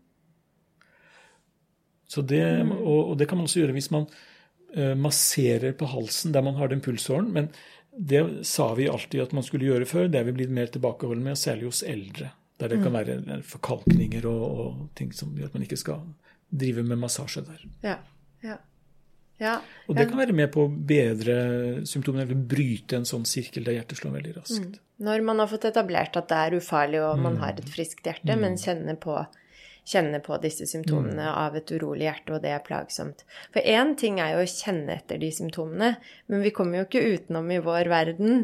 Det, 2.08 2.44
og, 2.72 3.02
og, 3.12 3.14
det 3.20 3.28
kan 3.28 3.36
man 3.36 3.50
også 3.50 3.60
gjøre 3.60 3.74
hvis 3.76 3.90
man 3.92 4.06
uh, 4.08 4.94
masserer 4.96 5.74
på 5.76 5.90
halsen 5.92 6.32
der 6.32 6.46
man 6.46 6.56
har 6.56 6.72
den 6.72 6.80
pulsåren. 6.82 7.34
men 7.36 7.50
det 7.98 8.46
sa 8.46 8.74
vi 8.78 8.90
alltid 8.90 9.22
at 9.22 9.34
man 9.34 9.46
skulle 9.46 9.66
gjøre 9.66 9.88
før. 9.90 10.08
Det 10.12 10.20
er 10.20 10.28
vi 10.28 10.36
blitt 10.38 10.54
mer 10.54 10.70
tilbakeholdne 10.70 11.32
med, 11.32 11.40
særlig 11.40 11.72
hos 11.72 11.84
eldre. 11.84 12.32
Der 12.58 12.72
det 12.72 12.80
kan 12.82 12.94
mm. 12.94 12.98
være 12.98 13.42
forkalkninger 13.46 14.26
og, 14.30 14.46
og, 14.46 14.80
ting 14.98 15.12
som 15.14 15.36
gjør 15.38 15.52
at 15.52 15.58
man 15.58 15.66
ikke 15.66 15.78
skal 15.78 16.06
drive 16.50 16.86
med 16.86 17.02
massasje 17.02 17.44
der. 17.46 17.68
Ja, 17.84 17.98
ja. 18.46 18.58
Ja, 19.38 19.60
og 19.86 19.94
det 19.94 20.08
kan 20.10 20.18
være 20.18 20.34
med 20.34 20.50
på 20.50 20.64
å 20.66 20.70
bedre 20.90 21.34
symptomene, 21.86 22.24
eller 22.26 22.40
bryte 22.50 22.98
en 22.98 23.06
sånn 23.06 23.26
sirkel 23.30 23.68
der 23.68 23.76
hjertet 23.76 24.00
slår 24.00 24.16
veldig 24.16 24.32
raskt. 24.40 24.80
Mm. 24.80 25.04
Når 25.06 25.26
man 25.28 25.44
har 25.44 25.52
fått 25.52 25.68
etablert 25.70 26.18
at 26.18 26.32
det 26.32 26.40
er 26.42 26.56
ufarlig 26.58 27.04
og 27.06 27.22
man 27.22 27.36
mm. 27.36 27.44
har 27.44 27.60
et 27.62 27.70
friskt 27.70 28.10
hjerte, 28.10 28.34
mm. 28.34 28.42
men 28.42 28.58
kjenner 28.58 28.98
på 28.98 29.20
kjenne 29.88 30.20
på 30.24 30.38
disse 30.44 30.68
symptomene 30.68 31.24
mm. 31.24 31.34
av 31.46 31.58
et 31.58 31.72
urolig 31.72 32.08
hjerte, 32.10 32.36
og 32.36 32.44
det 32.44 32.54
er 32.54 32.64
plagsomt. 32.66 33.24
For 33.56 33.64
én 33.64 33.96
ting 34.00 34.22
er 34.24 34.36
jo 34.36 34.44
å 34.44 34.52
kjenne 34.52 34.98
etter 35.00 35.22
de 35.22 35.32
symptomene, 35.34 35.96
men 36.28 36.44
vi 36.44 36.54
kommer 36.56 36.82
jo 36.82 36.88
ikke 36.90 37.06
utenom 37.16 37.52
i 37.56 37.62
vår 37.64 37.92
verden 37.92 38.42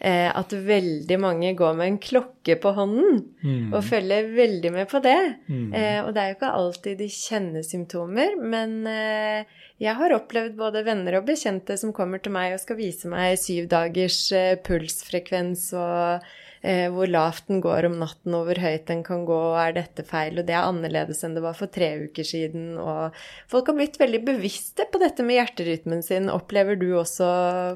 eh, 0.00 0.28
at 0.34 0.52
veldig 0.52 1.18
mange 1.22 1.52
går 1.58 1.78
med 1.78 1.92
en 1.92 2.00
klokke 2.02 2.56
på 2.60 2.74
hånden 2.76 3.22
mm. 3.44 3.70
og 3.70 3.86
følger 3.86 4.30
veldig 4.34 4.74
med 4.74 4.90
på 4.90 5.02
det. 5.04 5.18
Mm. 5.46 5.70
Eh, 5.76 5.98
og 6.02 6.12
det 6.16 6.22
er 6.22 6.32
jo 6.32 6.38
ikke 6.38 6.52
alltid 6.58 7.00
de 7.00 7.10
kjenner 7.14 7.66
symptomer, 7.66 8.36
men 8.40 8.78
eh, 8.90 9.58
jeg 9.80 9.96
har 9.96 10.16
opplevd 10.16 10.58
både 10.58 10.84
venner 10.88 11.20
og 11.20 11.30
bekjente 11.30 11.78
som 11.80 11.94
kommer 11.96 12.22
til 12.22 12.34
meg 12.34 12.56
og 12.56 12.62
skal 12.64 12.80
vise 12.80 13.10
meg 13.12 13.38
syv 13.40 13.70
dagers 13.70 14.24
eh, 14.36 14.56
pulsfrekvens 14.66 15.70
og 15.78 16.30
hvor 16.60 17.08
lavt 17.08 17.46
den 17.48 17.62
går 17.64 17.86
om 17.88 17.94
natten, 18.02 18.34
og 18.36 18.44
hvor 18.44 18.58
høyt 18.60 18.84
den 18.90 19.00
kan 19.06 19.22
gå, 19.28 19.38
og 19.52 19.58
er 19.62 19.76
dette 19.78 20.04
feil? 20.04 20.36
Og 20.36 20.44
det 20.44 20.52
er 20.52 20.68
annerledes 20.68 21.22
enn 21.24 21.36
det 21.38 21.44
var 21.44 21.56
for 21.56 21.72
tre 21.72 21.88
uker 22.04 22.26
siden. 22.26 22.74
Og 22.76 23.16
folk 23.50 23.70
har 23.72 23.78
blitt 23.78 23.96
veldig 24.00 24.20
bevisste 24.26 24.84
på 24.92 25.00
dette 25.00 25.24
med 25.24 25.38
hjerterytmen 25.40 26.04
sin. 26.04 26.28
Opplever 26.32 26.76
du 26.80 26.90
også 27.00 27.30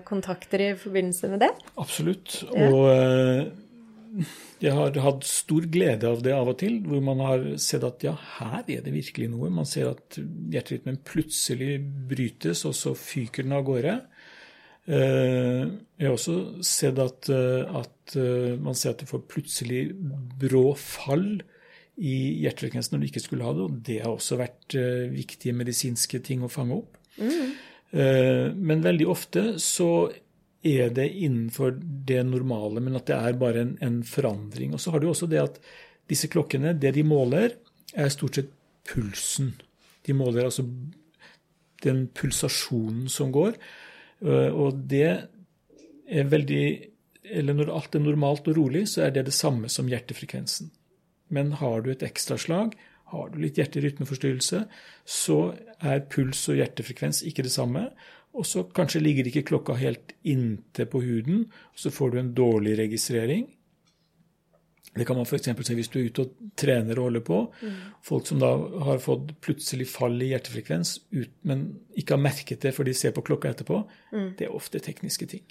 kontakter 0.08 0.66
i 0.66 0.72
forbindelse 0.76 1.32
med 1.32 1.46
det? 1.46 1.52
Absolutt. 1.80 2.42
Og 2.52 2.80
eh, 2.92 3.46
jeg 4.62 4.72
har 4.76 4.96
hatt 5.02 5.26
stor 5.26 5.66
glede 5.72 6.08
av 6.08 6.22
det 6.24 6.32
av 6.36 6.48
og 6.52 6.58
til, 6.60 6.78
hvor 6.86 7.02
man 7.04 7.22
har 7.24 7.46
sett 7.62 7.84
at 7.86 8.04
ja, 8.06 8.14
her 8.38 8.62
er 8.62 8.84
det 8.84 8.94
virkelig 8.94 9.26
noe. 9.32 9.50
Man 9.52 9.68
ser 9.68 9.90
at 9.90 10.18
hjerterytmen 10.52 11.00
plutselig 11.06 11.78
brytes, 12.10 12.62
og 12.68 12.76
så 12.78 12.94
fyker 12.98 13.46
den 13.46 13.56
av 13.56 13.64
gårde. 13.66 13.96
Eh, 14.84 15.64
jeg 15.96 16.04
har 16.04 16.12
også 16.12 16.36
sett 16.66 16.98
at, 17.00 17.28
eh, 17.32 17.76
at 17.80 18.16
eh, 18.20 18.56
man 18.60 18.76
ser 18.76 18.92
at 18.92 19.00
det 19.00 19.08
får 19.08 19.22
plutselig 19.30 19.86
brå 20.40 20.74
fall 20.76 21.38
i 21.96 22.16
hjertefrekvensen 22.42 22.96
når 22.96 23.04
du 23.04 23.08
ikke 23.08 23.22
skulle 23.24 23.46
ha 23.46 23.54
det, 23.56 23.64
og 23.64 23.78
det 23.86 24.00
har 24.02 24.12
også 24.12 24.38
vært 24.40 24.74
viktige 25.14 25.54
medisinske 25.54 26.18
ting 26.26 26.42
å 26.42 26.50
fange 26.50 26.80
opp. 26.80 26.96
Mm. 27.22 27.52
Men 28.58 28.82
veldig 28.82 29.06
ofte 29.06 29.44
så 29.62 30.08
er 30.66 30.90
det 30.90 31.04
innenfor 31.22 31.76
det 31.78 32.18
normale, 32.26 32.82
men 32.82 32.98
at 32.98 33.06
det 33.06 33.14
er 33.14 33.38
bare 33.38 33.62
en, 33.62 33.76
en 33.78 34.00
forandring. 34.02 34.74
Og 34.74 34.82
så 34.82 34.90
har 34.90 35.04
du 35.04 35.06
også 35.12 35.30
det 35.30 35.38
at 35.44 35.62
disse 36.10 36.26
klokkene, 36.32 36.74
det 36.74 36.96
de 36.98 37.06
måler, 37.06 37.54
er 37.94 38.10
stort 38.10 38.40
sett 38.40 38.50
pulsen. 38.90 39.54
De 40.02 40.18
måler 40.18 40.48
altså 40.48 40.66
den 41.86 42.08
pulsasjonen 42.10 43.06
som 43.12 43.30
går. 43.30 43.54
Eh, 44.24 44.50
og 44.50 44.84
det 44.90 45.06
er 46.04 46.28
veldig 46.32 46.64
Eller 47.24 47.56
når 47.56 47.70
alt 47.72 47.94
er 47.96 48.02
normalt 48.04 48.48
og 48.52 48.58
rolig, 48.58 48.82
så 48.92 49.06
er 49.06 49.14
det 49.14 49.22
det 49.24 49.32
samme 49.32 49.70
som 49.72 49.86
hjertefrekvensen. 49.88 50.68
Men 51.32 51.54
har 51.56 51.80
du 51.80 51.88
et 51.90 52.02
ekstraslag, 52.04 52.74
har 53.08 53.30
du 53.32 53.38
litt 53.40 53.56
hjerterytmeforstyrrelse, 53.56 54.60
så 55.08 55.38
er 55.80 56.04
puls 56.12 56.42
og 56.52 56.58
hjertefrekvens 56.60 57.22
ikke 57.24 57.46
det 57.46 57.54
samme. 57.54 57.86
Og 58.36 58.44
så 58.44 58.66
kanskje 58.76 59.00
ligger 59.00 59.30
ikke 59.30 59.46
klokka 59.48 59.78
helt 59.80 60.12
inntil 60.20 60.90
på 60.92 61.00
huden, 61.00 61.46
og 61.48 61.80
så 61.80 61.94
får 61.94 62.12
du 62.12 62.20
en 62.20 62.34
dårlig 62.36 62.76
registrering. 62.82 63.48
Det 64.94 65.06
kan 65.08 65.18
man 65.18 65.26
f.eks. 65.26 65.48
se 65.66 65.74
hvis 65.74 65.90
du 65.90 65.98
er 65.98 66.06
ute 66.06 66.22
og 66.22 66.52
trener 66.58 66.98
og 67.00 67.08
holder 67.08 67.24
på. 67.26 67.40
Mm. 67.62 67.74
Folk 68.06 68.28
som 68.30 68.38
da 68.42 68.52
har 68.86 69.02
fått 69.02 69.32
plutselig 69.42 69.88
fall 69.90 70.16
i 70.22 70.30
hjertefrekvens, 70.30 70.94
ut, 71.10 71.32
men 71.42 71.66
ikke 71.98 72.14
har 72.14 72.22
merket 72.22 72.62
det 72.62 72.74
for 72.76 72.86
de 72.86 72.94
ser 72.94 73.14
på 73.16 73.24
klokka 73.26 73.50
etterpå. 73.50 73.82
Mm. 74.14 74.30
Det 74.38 74.46
er 74.46 74.54
ofte 74.54 74.82
tekniske 74.84 75.28
ting. 75.34 75.44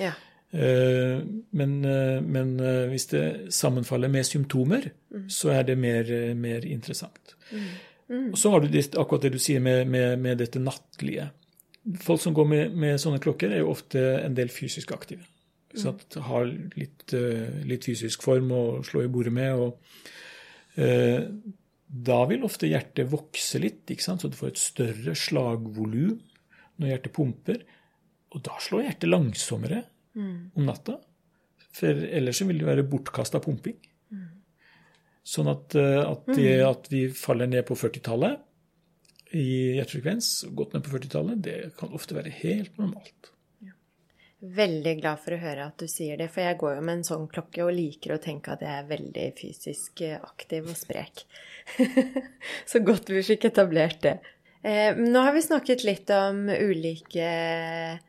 Ja. 0.00 0.12
Uh, 0.54 1.24
men, 1.56 1.80
uh, 1.82 2.20
men 2.22 2.54
uh, 2.60 2.84
hvis 2.92 3.08
det 3.10 3.24
sammenfaller 3.54 4.12
med 4.12 4.28
symptomer, 4.28 4.90
mm. 5.10 5.26
så 5.32 5.56
er 5.56 5.64
det 5.70 5.80
mer, 5.80 6.12
mer 6.38 6.66
interessant. 6.68 7.34
Mm. 7.50 7.66
Mm. 8.08 8.28
Og 8.32 8.38
så 8.38 8.52
har 8.52 8.60
du 8.60 8.68
det, 8.68 8.90
akkurat 9.00 9.24
det 9.24 9.32
du 9.34 9.40
sier 9.40 9.64
med, 9.64 9.88
med, 9.88 10.18
med 10.20 10.38
dette 10.44 10.60
nattlige. 10.60 11.30
Folk 12.04 12.20
som 12.20 12.36
går 12.36 12.46
med, 12.48 12.76
med 12.76 13.00
sånne 13.00 13.20
klokker, 13.20 13.52
er 13.52 13.64
jo 13.64 13.72
ofte 13.72 14.02
en 14.20 14.36
del 14.36 14.52
fysisk 14.52 14.92
aktive. 14.92 15.24
At 15.74 16.16
har 16.28 16.46
litt, 16.78 17.12
eh, 17.16 17.62
litt, 17.66 17.86
fysisk 17.88 18.22
form 18.22 18.52
å 18.54 18.62
slå 18.86 19.04
i 19.04 19.10
bordet 19.10 19.32
med. 19.34 19.54
Og, 19.54 19.78
eh, 20.76 21.26
da 21.88 22.20
vil 22.30 22.46
ofte 22.46 22.70
hjertet 22.70 23.10
vokse 23.10 23.60
litt, 23.62 23.90
så 23.98 24.30
du 24.30 24.36
får 24.36 24.52
et 24.52 24.62
større 24.62 25.14
slagvolum 25.14 26.20
når 26.78 26.88
hjertet 26.90 27.12
pumper. 27.12 27.64
Og 28.34 28.42
da 28.42 28.54
slår 28.58 28.88
hjertet 28.88 29.10
langsommere 29.10 29.84
mm. 30.14 30.56
om 30.56 30.64
natta. 30.66 30.98
For 31.74 31.90
ellers 31.90 32.40
vil 32.42 32.58
det 32.58 32.66
være 32.66 32.86
bortkasta 32.86 33.40
pumping. 33.42 33.76
Mm. 34.14 34.26
Sånn 35.24 35.50
at, 35.50 35.74
eh, 35.78 36.02
at, 36.02 36.26
det 36.30 36.58
mm. 36.60 36.66
at 36.70 36.90
vi 36.92 37.06
faller 37.10 37.50
ned 37.50 37.66
på 37.66 37.78
40-tallet 37.78 39.34
i 39.34 39.46
hjertefrekvens, 39.78 40.44
gått 40.54 40.74
ned 40.74 40.84
på 40.86 40.94
40-tallet, 40.94 41.40
det 41.42 41.56
kan 41.78 41.94
ofte 41.96 42.14
være 42.14 42.30
helt 42.42 42.76
normalt. 42.78 43.33
Veldig 44.44 44.98
glad 44.98 45.20
for 45.24 45.32
å 45.32 45.40
høre 45.40 45.70
at 45.70 45.80
du 45.80 45.88
sier 45.88 46.18
det, 46.20 46.26
for 46.32 46.44
jeg 46.44 46.58
går 46.60 46.74
jo 46.76 46.84
med 46.84 46.98
en 46.98 47.06
sånn 47.06 47.24
klokke 47.32 47.62
og 47.64 47.72
liker 47.72 48.12
å 48.12 48.20
tenke 48.20 48.52
at 48.52 48.64
jeg 48.64 48.76
er 48.76 48.90
veldig 48.90 49.26
fysisk 49.38 50.02
eh, 50.04 50.18
aktiv 50.20 50.68
og 50.68 50.76
sprek. 50.76 51.22
Så 52.70 52.82
godt 52.84 53.08
vi 53.08 53.22
fikk 53.24 53.48
etablert 53.48 54.02
det. 54.04 54.18
Eh, 54.64 54.96
nå 54.96 55.22
har 55.24 55.32
vi 55.36 55.44
snakket 55.44 55.86
litt 55.88 56.12
om 56.12 56.46
ulike, 56.48 57.30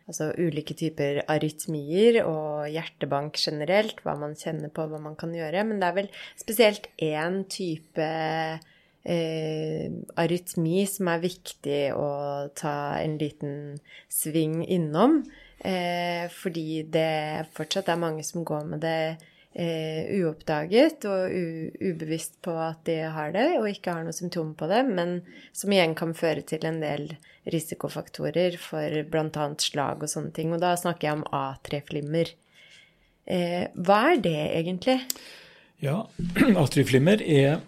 altså 0.08 0.30
ulike 0.36 0.76
typer 0.76 1.22
arytmier 1.32 2.22
og 2.26 2.68
hjertebank 2.72 3.40
generelt, 3.40 4.04
hva 4.04 4.18
man 4.20 4.36
kjenner 4.40 4.72
på, 4.76 4.90
hva 4.92 5.00
man 5.04 5.16
kan 5.20 5.32
gjøre, 5.36 5.64
men 5.68 5.80
det 5.80 5.88
er 5.88 5.98
vel 6.02 6.12
spesielt 6.40 6.92
én 7.00 7.42
type 7.52 8.12
eh, 9.06 9.88
arytmi 10.20 10.86
som 10.90 11.12
er 11.12 11.26
viktig 11.28 11.82
å 11.96 12.12
ta 12.56 12.78
en 13.00 13.20
liten 13.24 13.76
sving 14.12 14.62
innom. 14.64 15.22
Eh, 15.66 16.26
fordi 16.30 16.84
det 16.94 17.48
fortsatt 17.56 17.90
er 17.90 18.02
mange 18.02 18.26
som 18.28 18.44
går 18.46 18.68
med 18.70 18.84
det 18.86 19.00
eh, 19.56 20.12
uoppdaget 20.20 21.08
og 21.10 21.32
ubevisst 21.82 22.38
på 22.46 22.54
at 22.62 22.84
de 22.86 23.00
har 23.16 23.34
det, 23.34 23.48
og 23.58 23.70
ikke 23.72 23.96
har 23.96 24.06
noe 24.06 24.16
symptom 24.16 24.54
på 24.58 24.70
det, 24.70 24.84
men 24.86 25.18
som 25.56 25.74
igjen 25.74 25.96
kan 25.98 26.14
føre 26.18 26.44
til 26.46 26.68
en 26.70 26.82
del 26.84 27.16
risikofaktorer 27.50 28.60
for 28.62 29.00
bl.a. 29.10 29.48
slag 29.62 30.04
og 30.04 30.12
sånne 30.12 30.34
ting. 30.36 30.54
Og 30.54 30.62
da 30.62 30.76
snakker 30.78 31.10
jeg 31.10 31.20
om 31.20 31.26
A3-flimmer. 31.34 32.34
Eh, 33.26 33.64
hva 33.74 34.02
er 34.12 34.22
det 34.22 34.42
egentlig? 34.52 35.00
Ja, 35.82 36.04
A3-flimmer 36.62 37.24
er 37.26 37.64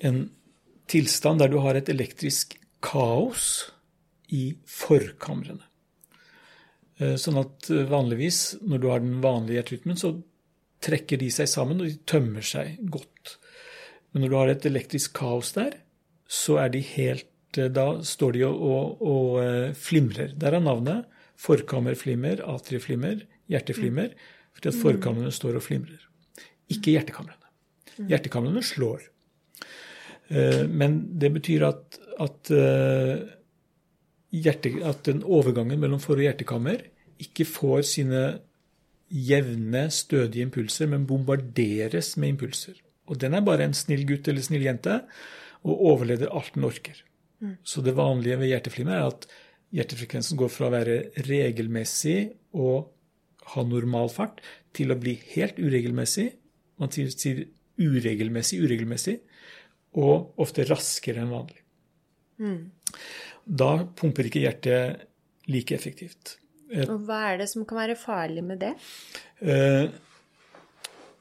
en 0.00 0.28
tilstand 0.90 1.42
der 1.42 1.50
du 1.50 1.58
har 1.62 1.78
et 1.78 1.90
elektrisk 1.92 2.54
kaos 2.84 3.72
i 4.30 4.54
forkamrene. 4.66 5.69
Eh, 7.00 7.16
sånn 7.20 7.40
at 7.40 7.70
eh, 7.72 7.86
vanligvis, 7.88 8.40
når 8.60 8.80
du 8.80 8.88
har 8.92 9.02
den 9.02 9.20
vanlige 9.24 9.60
hjerterytmen, 9.60 9.98
så 10.00 10.14
trekker 10.84 11.20
de 11.20 11.30
seg 11.32 11.48
sammen, 11.48 11.80
og 11.80 11.88
de 11.88 11.96
tømmer 12.08 12.44
seg 12.44 12.76
godt. 12.92 13.36
Men 14.12 14.24
når 14.24 14.32
du 14.32 14.36
har 14.36 14.52
et 14.52 14.68
elektrisk 14.68 15.14
kaos 15.16 15.54
der, 15.56 15.78
så 16.30 16.60
er 16.62 16.72
de 16.74 16.82
helt 16.92 17.58
eh, 17.58 17.70
Da 17.72 17.86
står 18.06 18.36
de 18.36 18.44
og, 18.48 18.60
og, 18.60 19.00
og 19.00 19.76
flimrer. 19.78 20.36
Der 20.36 20.58
er 20.58 20.64
navnet. 20.64 21.08
Forkammerflimmer, 21.40 22.42
atrieflimmer, 22.52 23.24
hjerteflimmer. 23.48 24.12
Fordi 24.56 24.68
at 24.68 24.80
forkamrene 24.82 25.32
står 25.32 25.56
og 25.56 25.64
flimrer. 25.64 26.02
Ikke 26.70 26.92
hjertekamrene. 26.92 27.48
Hjertekamrene 28.10 28.60
slår. 28.64 29.06
Men 30.68 30.98
det 31.18 31.30
betyr 31.34 31.64
at, 31.66 31.96
at 32.22 32.50
hjerte, 34.30 34.72
at 34.86 35.04
den 35.08 35.22
overgangen 35.26 35.80
mellom 35.80 36.00
for- 36.00 36.18
og 36.18 36.24
hjertekammer 36.24 36.84
ikke 37.20 37.44
får 37.44 37.82
sine 37.82 38.22
jevne, 39.10 39.90
stødige 39.90 40.46
impulser, 40.46 40.86
men 40.86 41.06
bombarderes 41.06 42.16
med 42.16 42.36
impulser. 42.36 42.78
Og 43.06 43.18
den 43.18 43.34
er 43.34 43.40
bare 43.40 43.66
en 43.66 43.74
snill 43.74 44.06
gutt 44.06 44.28
eller 44.28 44.42
snill 44.42 44.62
jente 44.62 45.00
og 45.66 45.84
overleder 45.92 46.30
alt 46.30 46.54
den 46.54 46.64
orker. 46.64 47.02
Mm. 47.40 47.56
Så 47.64 47.82
det 47.82 47.96
vanlige 47.96 48.38
ved 48.38 48.52
hjerteflimmer 48.52 48.96
er 48.96 49.08
at 49.10 49.26
hjertefrekvensen 49.74 50.38
går 50.38 50.48
fra 50.48 50.68
å 50.68 50.74
være 50.74 51.10
regelmessig 51.26 52.32
og 52.54 52.92
ha 53.54 53.64
normal 53.66 54.10
fart 54.14 54.40
til 54.76 54.92
å 54.92 54.98
bli 55.00 55.16
helt 55.34 55.58
uregelmessig. 55.58 56.30
Man 56.78 56.92
sier 56.94 57.46
uregelmessig, 57.80 58.60
uregelmessig, 58.62 59.18
og 59.98 60.38
ofte 60.38 60.64
raskere 60.68 61.24
enn 61.24 61.34
vanlig. 61.34 61.58
Mm 62.38 62.70
da 63.50 63.70
pumper 63.98 64.28
ikke 64.28 64.44
hjertet 64.44 65.06
like 65.50 65.74
effektivt. 65.74 66.36
Og 66.86 67.00
Hva 67.08 67.22
er 67.32 67.40
det 67.40 67.48
som 67.50 67.66
kan 67.66 67.80
være 67.80 67.98
farlig 67.98 68.44
med 68.46 68.62
det? 68.62 68.74
Uh, 69.42 69.90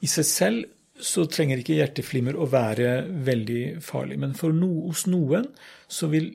I 0.05 0.09
seg 0.09 0.27
selv 0.27 0.67
så 0.99 1.23
trenger 1.31 1.61
ikke 1.61 1.77
hjerteflimmer 1.79 2.35
å 2.37 2.47
være 2.51 3.07
veldig 3.25 3.79
farlig. 3.83 4.19
Men 4.21 4.35
for 4.37 4.53
no, 4.53 4.69
hos 4.89 5.05
noen 5.09 5.47
så 5.87 6.09
vil 6.11 6.33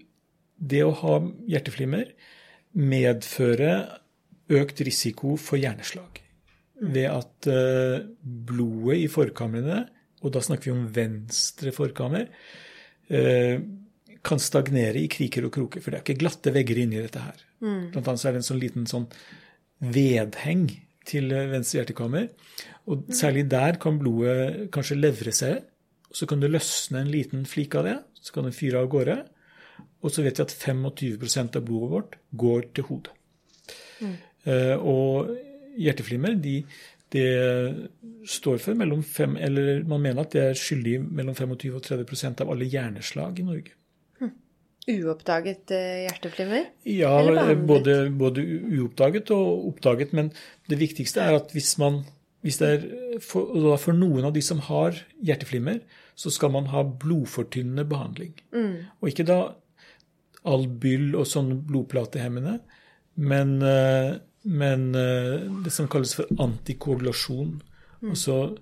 det 0.56 0.80
å 0.86 0.94
ha 1.02 1.18
hjerteflimmer 1.50 2.10
medføre 2.74 3.74
økt 4.54 4.82
risiko 4.86 5.36
for 5.40 5.60
hjerneslag. 5.60 6.18
Mm. 6.80 6.90
Ved 6.96 7.08
at 7.12 7.50
uh, 7.52 8.02
blodet 8.24 9.04
i 9.04 9.08
forkamrene, 9.12 9.84
og 10.24 10.34
da 10.34 10.42
snakker 10.42 10.70
vi 10.70 10.74
om 10.74 10.88
venstre 10.96 11.70
forkammer, 11.76 12.26
kan 14.24 14.40
stagnere 14.40 15.02
i 15.02 15.10
kriker 15.12 15.46
og 15.48 15.54
kroker. 15.54 15.82
For 15.84 15.92
det 15.92 16.00
er 16.00 16.06
ikke 16.06 16.20
glatte 16.22 16.52
vegger 16.54 16.80
inni 16.84 17.02
dette 17.02 17.22
her. 17.22 17.44
Mm. 17.64 17.92
Blant 17.92 18.08
annet 18.08 18.22
så 18.22 18.30
er 18.30 18.36
det 18.36 18.42
en 18.42 18.48
sånn 18.48 18.62
liten 18.62 18.88
sånn 18.90 19.06
vedheng 19.94 20.66
til 21.04 21.34
venstre 21.52 21.80
hjertekammer. 21.80 22.30
Og 22.88 23.04
mm. 23.04 23.14
særlig 23.18 23.46
der 23.52 23.78
kan 23.82 24.00
blodet 24.00 24.68
kanskje 24.74 25.00
levre 25.00 25.34
seg. 25.36 25.62
Og 26.10 26.20
så 26.20 26.28
kan 26.30 26.42
det 26.42 26.52
løsne 26.52 27.02
en 27.02 27.12
liten 27.12 27.44
flik 27.48 27.76
av 27.78 27.88
det. 27.88 27.98
Så 28.24 28.36
kan 28.36 28.48
det 28.48 28.56
fyre 28.56 28.80
av 28.80 28.90
gårde. 28.92 29.18
Og 30.04 30.12
så 30.12 30.24
vet 30.24 30.40
vi 30.40 30.44
at 30.44 30.56
25% 30.56 31.60
av 31.60 31.64
blodet 31.66 31.92
vårt 31.92 32.18
går 32.44 32.68
til 32.76 32.88
hodet. 32.88 33.14
Mm. 34.00 34.16
Uh, 34.44 34.76
og 34.84 35.30
hjerteflimmer 35.80 36.36
de, 36.40 36.58
det 37.14 37.30
står 38.28 38.58
for 38.62 38.76
mellom 38.78 39.04
fem, 39.06 39.36
eller 39.40 39.84
man 39.88 40.02
mener 40.02 40.24
at 40.24 40.34
det 40.34 40.42
er 40.42 40.58
skyldig 40.58 40.98
mellom 41.04 41.36
25 41.36 41.78
og 41.78 41.86
30% 41.86 42.42
av 42.44 42.52
alle 42.52 42.68
hjerneslag 42.68 43.40
i 43.40 43.46
Norge. 43.46 43.74
Uoppdaget 44.84 45.72
eh, 45.72 46.04
hjerteflimmer? 46.04 46.66
Ja, 46.84 47.14
både, 47.56 48.10
både, 48.12 48.44
uoppdaget 48.76 49.30
og 49.32 49.70
oppdaget. 49.70 50.12
Men 50.12 50.30
det 50.68 50.80
viktigste 50.80 51.24
er 51.24 51.38
at 51.38 51.54
hvis 51.56 51.76
man 51.80 52.02
hvis 52.44 52.58
det 52.60 52.68
er 52.68 52.82
for, 53.24 53.48
for, 53.80 53.96
noen 53.96 54.26
av 54.28 54.34
de 54.36 54.42
som 54.44 54.58
har 54.66 54.98
hjerteflimmer, 55.24 55.78
så 56.12 56.28
skal 56.28 56.50
man 56.52 56.66
ha 56.74 56.82
blodfortynnende 56.84 57.86
behandling. 57.88 58.34
Mm. 58.52 58.74
Og 59.00 59.08
ikke 59.08 59.24
da 59.24 59.38
Albyl 60.44 61.14
og 61.16 61.24
sånne 61.24 61.56
blodplatehemmende, 61.64 62.58
Men, 63.16 63.62
eh, 63.62 64.16
men 64.42 64.94
eh, 64.98 65.46
det 65.64 65.72
som 65.72 65.88
kalles 65.88 66.16
for 66.18 66.26
antikoagulasjon, 66.42 67.62
altså, 68.02 68.56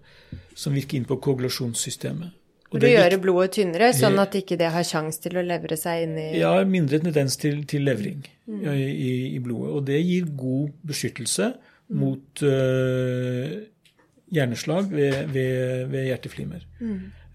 som 0.54 0.74
virker 0.76 0.98
inn 0.98 1.08
på 1.08 1.16
koagulasjonssystemet. 1.24 2.36
Gjøre 2.72 3.18
blodet 3.20 3.52
tynnere, 3.58 3.90
sånn 3.96 4.16
at 4.22 4.36
ikke 4.38 4.56
det 4.60 4.70
har 4.72 4.86
sjanse 4.86 5.20
til 5.24 5.36
å 5.36 5.44
levre 5.44 5.76
seg 5.76 6.06
inn 6.06 6.14
i 6.20 6.28
Ja, 6.40 6.54
mindre 6.68 7.02
tendens 7.02 7.36
til, 7.40 7.60
til 7.68 7.84
levring 7.84 8.22
mm. 8.48 8.62
i, 8.72 9.12
i 9.36 9.40
blodet. 9.44 9.74
Og 9.76 9.84
det 9.90 10.00
gir 10.00 10.30
god 10.38 10.72
beskyttelse 10.88 11.50
mot 11.92 12.44
uh, 12.46 13.52
hjerneslag 14.32 14.88
ved, 14.92 15.18
ved, 15.34 15.90
ved 15.92 16.08
hjerteflimmer. 16.08 16.64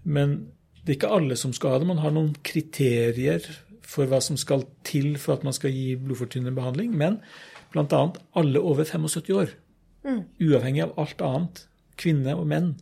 Men 0.08 0.34
det 0.82 0.94
er 0.94 0.98
ikke 0.98 1.14
alle 1.18 1.38
som 1.38 1.54
skal 1.54 1.76
ha 1.76 1.80
det. 1.82 1.90
Man 1.90 2.02
har 2.02 2.14
noen 2.16 2.34
kriterier 2.46 3.44
for 3.88 4.08
hva 4.08 4.20
som 4.24 4.38
skal 4.40 4.66
til 4.86 5.14
for 5.20 5.38
at 5.38 5.46
man 5.46 5.56
skal 5.56 5.72
gi 5.72 5.94
blodfortynnende 6.00 6.56
behandling. 6.56 6.94
Men 6.98 7.20
bl.a. 7.72 8.02
alle 8.40 8.60
over 8.64 8.88
75 8.88 9.32
år, 9.36 9.54
uavhengig 10.40 10.86
av 10.86 10.94
alt 11.00 11.24
annet, 11.24 11.64
kvinner 11.98 12.38
og 12.40 12.48
menn 12.50 12.72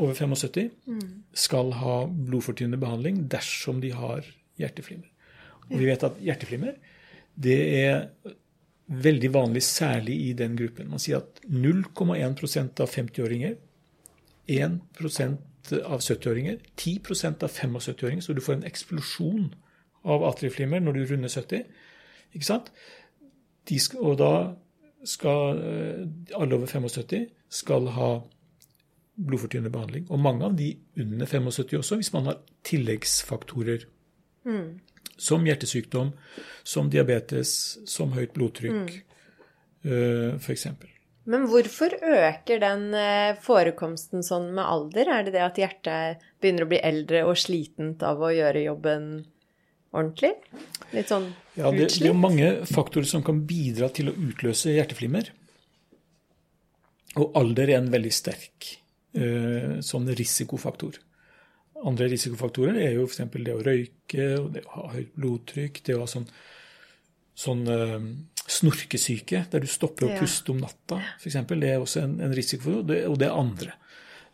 over 0.00 0.14
75, 0.14 0.70
skal 1.36 1.74
ha 1.76 1.96
blodfortynnende 2.06 2.80
behandling 2.80 3.26
dersom 3.32 3.82
de 3.82 3.92
har 3.92 4.24
hjerteflimmer. 4.60 5.08
Og 5.70 5.76
vi 5.78 5.88
vet 5.88 6.06
at 6.06 6.20
hjerteflimmer 6.22 6.78
det 7.42 7.58
er 7.78 8.08
veldig 8.92 9.30
vanlig, 9.32 9.62
særlig 9.64 10.18
i 10.26 10.32
den 10.36 10.56
gruppen. 10.58 10.90
Man 10.90 11.00
sier 11.00 11.22
at 11.22 11.40
0,1 11.48 12.80
av 12.82 12.90
50-åringer, 12.90 13.54
1 14.52 14.80
av 15.86 16.02
70-åringer, 16.02 16.58
10% 16.76 17.46
av 17.46 17.54
75-åringer, 17.54 18.24
så 18.24 18.34
du 18.36 18.42
får 18.44 18.58
en 18.58 18.68
eksplosjon 18.68 19.46
av 20.02 20.26
atrieflimmer 20.28 20.82
når 20.82 20.98
du 20.98 21.04
runder 21.12 21.32
70. 21.32 21.64
Ikke 22.34 22.48
sant? 22.48 22.72
Skal, 23.70 24.02
og 24.02 24.18
da 24.20 24.32
skal 25.06 25.60
eh, 25.62 26.04
alle 26.36 26.58
over 26.58 26.66
75 26.66 27.28
skal 27.52 27.88
ha 27.94 28.10
blodfortynnende 29.14 29.72
behandling. 29.72 30.06
Og 30.10 30.20
mange 30.22 30.46
av 30.46 30.56
de 30.56 30.72
under 31.00 31.26
75 31.26 31.78
også, 31.80 31.98
hvis 32.00 32.12
man 32.14 32.30
har 32.30 32.40
tilleggsfaktorer. 32.68 33.86
Som 35.22 35.44
hjertesykdom, 35.46 36.14
som 36.66 36.88
diabetes, 36.90 37.52
som 37.86 38.14
høyt 38.16 38.32
blodtrykk, 38.34 38.96
mm. 39.84 40.40
f.eks. 40.40 40.66
Men 41.30 41.44
hvorfor 41.46 41.94
øker 42.02 42.58
den 42.62 42.88
eh, 42.98 43.36
forekomsten 43.42 44.24
sånn 44.26 44.48
med 44.56 44.66
alder? 44.66 45.10
Er 45.12 45.26
det 45.26 45.36
det 45.36 45.44
at 45.44 45.60
hjertet 45.60 46.24
begynner 46.42 46.66
å 46.66 46.72
bli 46.72 46.80
eldre 46.82 47.22
og 47.28 47.38
slitent 47.38 48.02
av 48.06 48.22
å 48.22 48.32
gjøre 48.34 48.64
jobben 48.64 49.06
ordentlig? 49.92 50.32
Litt 50.90 51.12
sånn 51.12 51.30
Ja, 51.54 51.70
det, 51.70 51.92
det 51.94 52.10
er 52.10 52.18
mange 52.18 52.50
faktorer 52.66 53.06
som 53.06 53.22
kan 53.22 53.44
bidra 53.46 53.92
til 53.94 54.10
å 54.10 54.16
utløse 54.16 54.74
hjerteflimmer. 54.74 55.30
Og 57.22 57.36
alder 57.38 57.70
er 57.70 57.78
en 57.78 57.92
veldig 57.92 58.14
sterk 58.16 58.72
eh, 58.72 58.81
sånn 59.12 60.06
risikofaktor. 60.16 60.96
Andre 61.82 62.08
risikofaktorer 62.12 62.78
er 62.78 62.96
jo 62.96 63.06
f.eks. 63.08 63.24
det 63.34 63.54
å 63.54 63.62
røyke, 63.64 64.26
det 64.54 64.62
å 64.66 64.74
ha 64.76 64.88
høyt 64.94 65.14
blodtrykk, 65.18 65.80
det 65.88 65.96
å 65.96 66.04
ha 66.04 66.08
sånn, 66.10 66.28
sånn 67.44 67.62
eh, 67.70 67.96
snorkesyke, 68.42 69.44
der 69.50 69.64
du 69.64 69.70
stopper 69.70 70.06
å 70.06 70.18
puste 70.20 70.54
om 70.54 70.60
natta, 70.62 71.00
f.eks. 71.18 71.40
Det 71.50 71.70
er 71.72 71.82
også 71.82 72.04
en, 72.04 72.18
en 72.22 72.34
risikofaktor, 72.36 72.82
og 72.84 72.90
det, 72.92 73.00
og 73.10 73.18
det 73.18 73.28
er 73.28 73.40
andre 73.40 73.74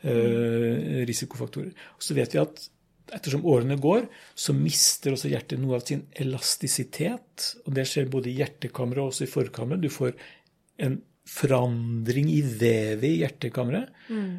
eh, 0.03 0.99
risikofaktorer. 1.09 1.73
Og 1.97 2.05
så 2.05 2.19
vet 2.19 2.37
vi 2.37 2.43
at 2.43 2.69
ettersom 3.17 3.47
årene 3.49 3.79
går, 3.81 4.05
så 4.37 4.53
mister 4.53 5.15
også 5.17 5.33
hjertet 5.33 5.63
noe 5.63 5.79
av 5.79 5.87
sin 5.89 6.05
elastisitet. 6.21 7.53
Og 7.65 7.73
det 7.79 7.87
skjer 7.89 8.11
både 8.13 8.29
i 8.29 8.37
hjertekammeret 8.43 9.07
og 9.07 9.15
også 9.15 9.25
i 9.25 9.33
forkammeret. 9.33 9.87
Du 9.87 9.93
får 9.93 10.13
en 10.85 11.01
forandring 11.29 12.31
i 12.33 12.41
vevet 12.41 13.05
i 13.05 13.19
hjertekammeret 13.21 13.91
mm. 14.09 14.31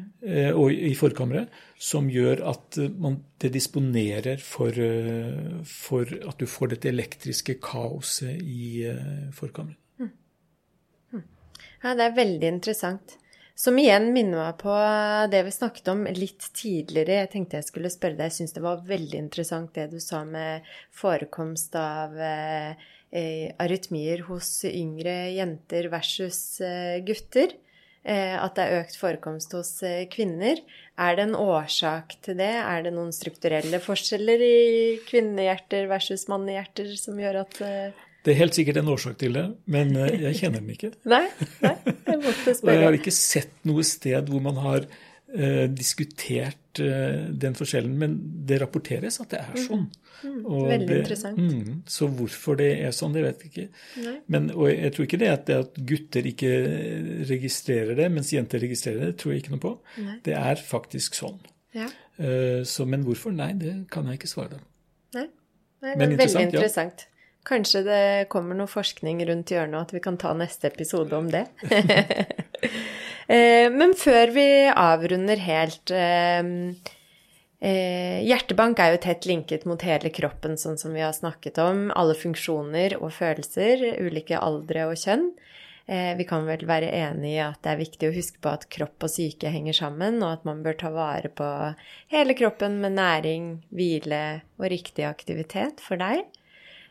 og 0.58 0.72
i 0.74 0.92
forkammeret 0.98 1.52
som 1.80 2.10
gjør 2.12 2.42
at 2.50 2.76
eh, 2.78 2.92
man, 3.00 3.16
det 3.40 3.54
disponerer 3.54 4.42
for, 4.44 4.76
eh, 4.76 5.62
for 5.64 6.10
at 6.28 6.40
du 6.40 6.46
får 6.50 6.74
dette 6.74 6.90
elektriske 6.92 7.56
kaoset 7.64 8.42
i 8.44 8.84
eh, 8.90 9.30
forkammeret. 9.36 9.78
Ja, 11.80 11.94
det 11.96 12.04
er 12.04 12.12
veldig 12.12 12.48
interessant. 12.58 13.14
Som 13.56 13.78
igjen 13.80 14.10
minner 14.12 14.42
meg 14.42 14.58
på 14.60 14.74
det 15.32 15.40
vi 15.46 15.52
snakket 15.52 15.88
om 15.92 16.02
litt 16.12 16.50
tidligere. 16.56 17.22
Jeg 17.22 17.30
tenkte 17.32 17.56
jeg 17.56 17.68
skulle 17.70 17.92
spørre 17.92 18.18
deg, 18.18 18.28
jeg 18.28 18.36
syns 18.36 18.56
det 18.56 18.64
var 18.64 18.84
veldig 18.84 19.16
interessant 19.20 19.72
det 19.76 19.86
du 19.94 19.96
sa 20.04 20.20
med 20.28 20.68
forekomst 20.96 21.76
av 21.80 22.16
eh, 22.20 22.72
eh, 22.72 22.88
arytmier 23.10 24.22
hos 24.28 24.60
yngre 24.68 25.32
jenter 25.34 25.90
versus 25.90 26.60
eh, 26.62 27.00
gutter. 27.06 27.56
Eh, 28.00 28.32
at 28.32 28.56
det 28.56 28.64
er 28.64 28.78
økt 28.80 28.96
forekomst 28.96 29.52
hos 29.52 29.74
eh, 29.84 30.06
kvinner. 30.08 30.62
Er 30.96 31.18
det 31.18 31.26
en 31.26 31.34
årsak 31.36 32.14
til 32.24 32.38
det? 32.38 32.52
Er 32.62 32.86
det 32.86 32.94
noen 32.96 33.12
strukturelle 33.12 33.80
forskjeller 33.84 34.40
i 34.40 34.54
kvinnehjerter 35.08 35.84
versus 35.90 36.24
mannehjerter 36.32 36.94
som 36.96 37.20
gjør 37.20 37.42
at 37.42 37.60
eh, 37.66 37.98
Det 38.24 38.32
er 38.32 38.40
helt 38.40 38.56
sikkert 38.56 38.80
en 38.80 38.88
årsak 38.94 39.20
til 39.20 39.36
det, 39.36 39.44
men 39.68 39.92
eh, 40.00 40.16
jeg 40.30 40.40
kjenner 40.40 40.64
den 40.64 40.72
ikke. 40.78 40.94
Nei, 41.12 41.26
nei, 41.60 41.76
jeg 41.84 42.22
måtte 42.24 42.56
Og 42.56 42.72
jeg 42.72 42.86
har 42.86 42.98
ikke 43.02 43.16
sett 43.18 43.52
noe 43.68 43.84
sted 43.84 44.32
hvor 44.32 44.48
man 44.48 44.64
har 44.64 44.88
eh, 44.88 45.09
diskutert 45.70 46.80
eh, 46.82 47.28
den 47.30 47.54
forskjellen, 47.54 47.92
men 47.98 48.16
det 48.46 48.60
rapporteres 48.62 49.20
at 49.22 49.30
det 49.34 49.42
er 49.44 49.60
sånn. 49.62 49.84
Og 50.26 50.66
veldig 50.68 50.88
det, 50.88 50.98
interessant. 51.00 51.38
Mm, 51.38 51.76
så 51.88 52.08
hvorfor 52.12 52.58
det 52.60 52.70
er 52.84 52.94
sånn, 52.94 53.14
det 53.14 53.22
vet 53.24 53.44
jeg 53.44 53.52
ikke. 53.52 54.16
Men, 54.32 54.50
og 54.52 54.68
jeg 54.72 54.92
tror 54.96 55.06
ikke 55.06 55.20
det 55.22 55.30
at, 55.32 55.44
det 55.48 55.58
at 55.62 55.78
gutter 55.92 56.28
ikke 56.28 56.50
registrerer 57.30 57.96
det, 57.98 58.10
mens 58.12 58.32
jenter 58.34 58.62
registrerer 58.62 59.06
det, 59.06 59.14
tror 59.22 59.34
jeg 59.34 59.44
ikke 59.44 59.54
noe 59.54 59.64
på. 59.64 59.74
Nei. 60.02 60.18
Det 60.26 60.34
er 60.36 60.64
faktisk 60.66 61.16
sånn. 61.18 61.38
Ja. 61.76 61.86
Eh, 62.18 62.60
så, 62.68 62.84
men 62.90 63.06
hvorfor? 63.06 63.32
Nei, 63.36 63.52
det 63.60 63.76
kan 63.92 64.10
jeg 64.10 64.20
ikke 64.20 64.32
svare 64.34 64.56
deg. 64.56 64.66
Nei, 65.16 65.28
Nei 65.86 65.94
det 65.94 66.10
er 66.10 66.16
er 66.16 66.24
veldig 66.24 66.46
interessant, 66.50 67.06
ja. 67.06 67.06
Kanskje 67.48 67.80
det 67.86 68.02
kommer 68.28 68.58
noe 68.58 68.68
forskning 68.68 69.22
rundt 69.30 69.48
hjørnet, 69.54 69.78
og 69.78 69.86
at 69.86 69.94
vi 69.96 70.02
kan 70.04 70.18
ta 70.20 70.34
neste 70.36 70.68
episode 70.68 71.16
om 71.16 71.30
det. 71.32 71.46
Eh, 73.30 73.68
Men 73.70 73.94
før 73.94 74.32
vi 74.34 74.46
avrunder 74.74 75.38
helt 75.44 75.92
eh, 75.94 76.40
eh, 77.62 78.18
Hjertebank 78.26 78.82
er 78.82 78.96
jo 78.96 79.02
tett 79.04 79.28
linket 79.30 79.66
mot 79.70 79.82
hele 79.86 80.10
kroppen, 80.14 80.58
sånn 80.58 80.80
som 80.80 80.96
vi 80.96 81.04
har 81.04 81.14
snakket 81.14 81.60
om. 81.62 81.88
Alle 81.94 82.18
funksjoner 82.18 82.98
og 82.98 83.14
følelser, 83.14 83.86
ulike 84.02 84.40
aldre 84.40 84.88
og 84.90 84.98
kjønn. 84.98 85.30
Vi 85.90 86.22
kan 86.22 86.44
vel 86.46 86.60
være 86.68 86.86
enig 86.94 87.32
i 87.32 87.38
at 87.42 87.64
det 87.64 87.70
er 87.72 87.78
viktig 87.80 88.06
å 88.06 88.14
huske 88.14 88.38
på 88.44 88.50
at 88.52 88.68
kropp 88.70 89.02
og 89.02 89.10
syke 89.10 89.50
henger 89.50 89.74
sammen, 89.74 90.20
og 90.22 90.36
at 90.36 90.44
man 90.46 90.60
bør 90.62 90.76
ta 90.78 90.92
vare 90.94 91.26
på 91.34 91.48
hele 92.12 92.36
kroppen 92.38 92.76
med 92.84 92.94
næring, 92.94 93.48
hvile 93.74 94.20
og 94.60 94.68
riktig 94.70 95.08
aktivitet 95.08 95.82
for 95.82 95.98
deg. 95.98 96.28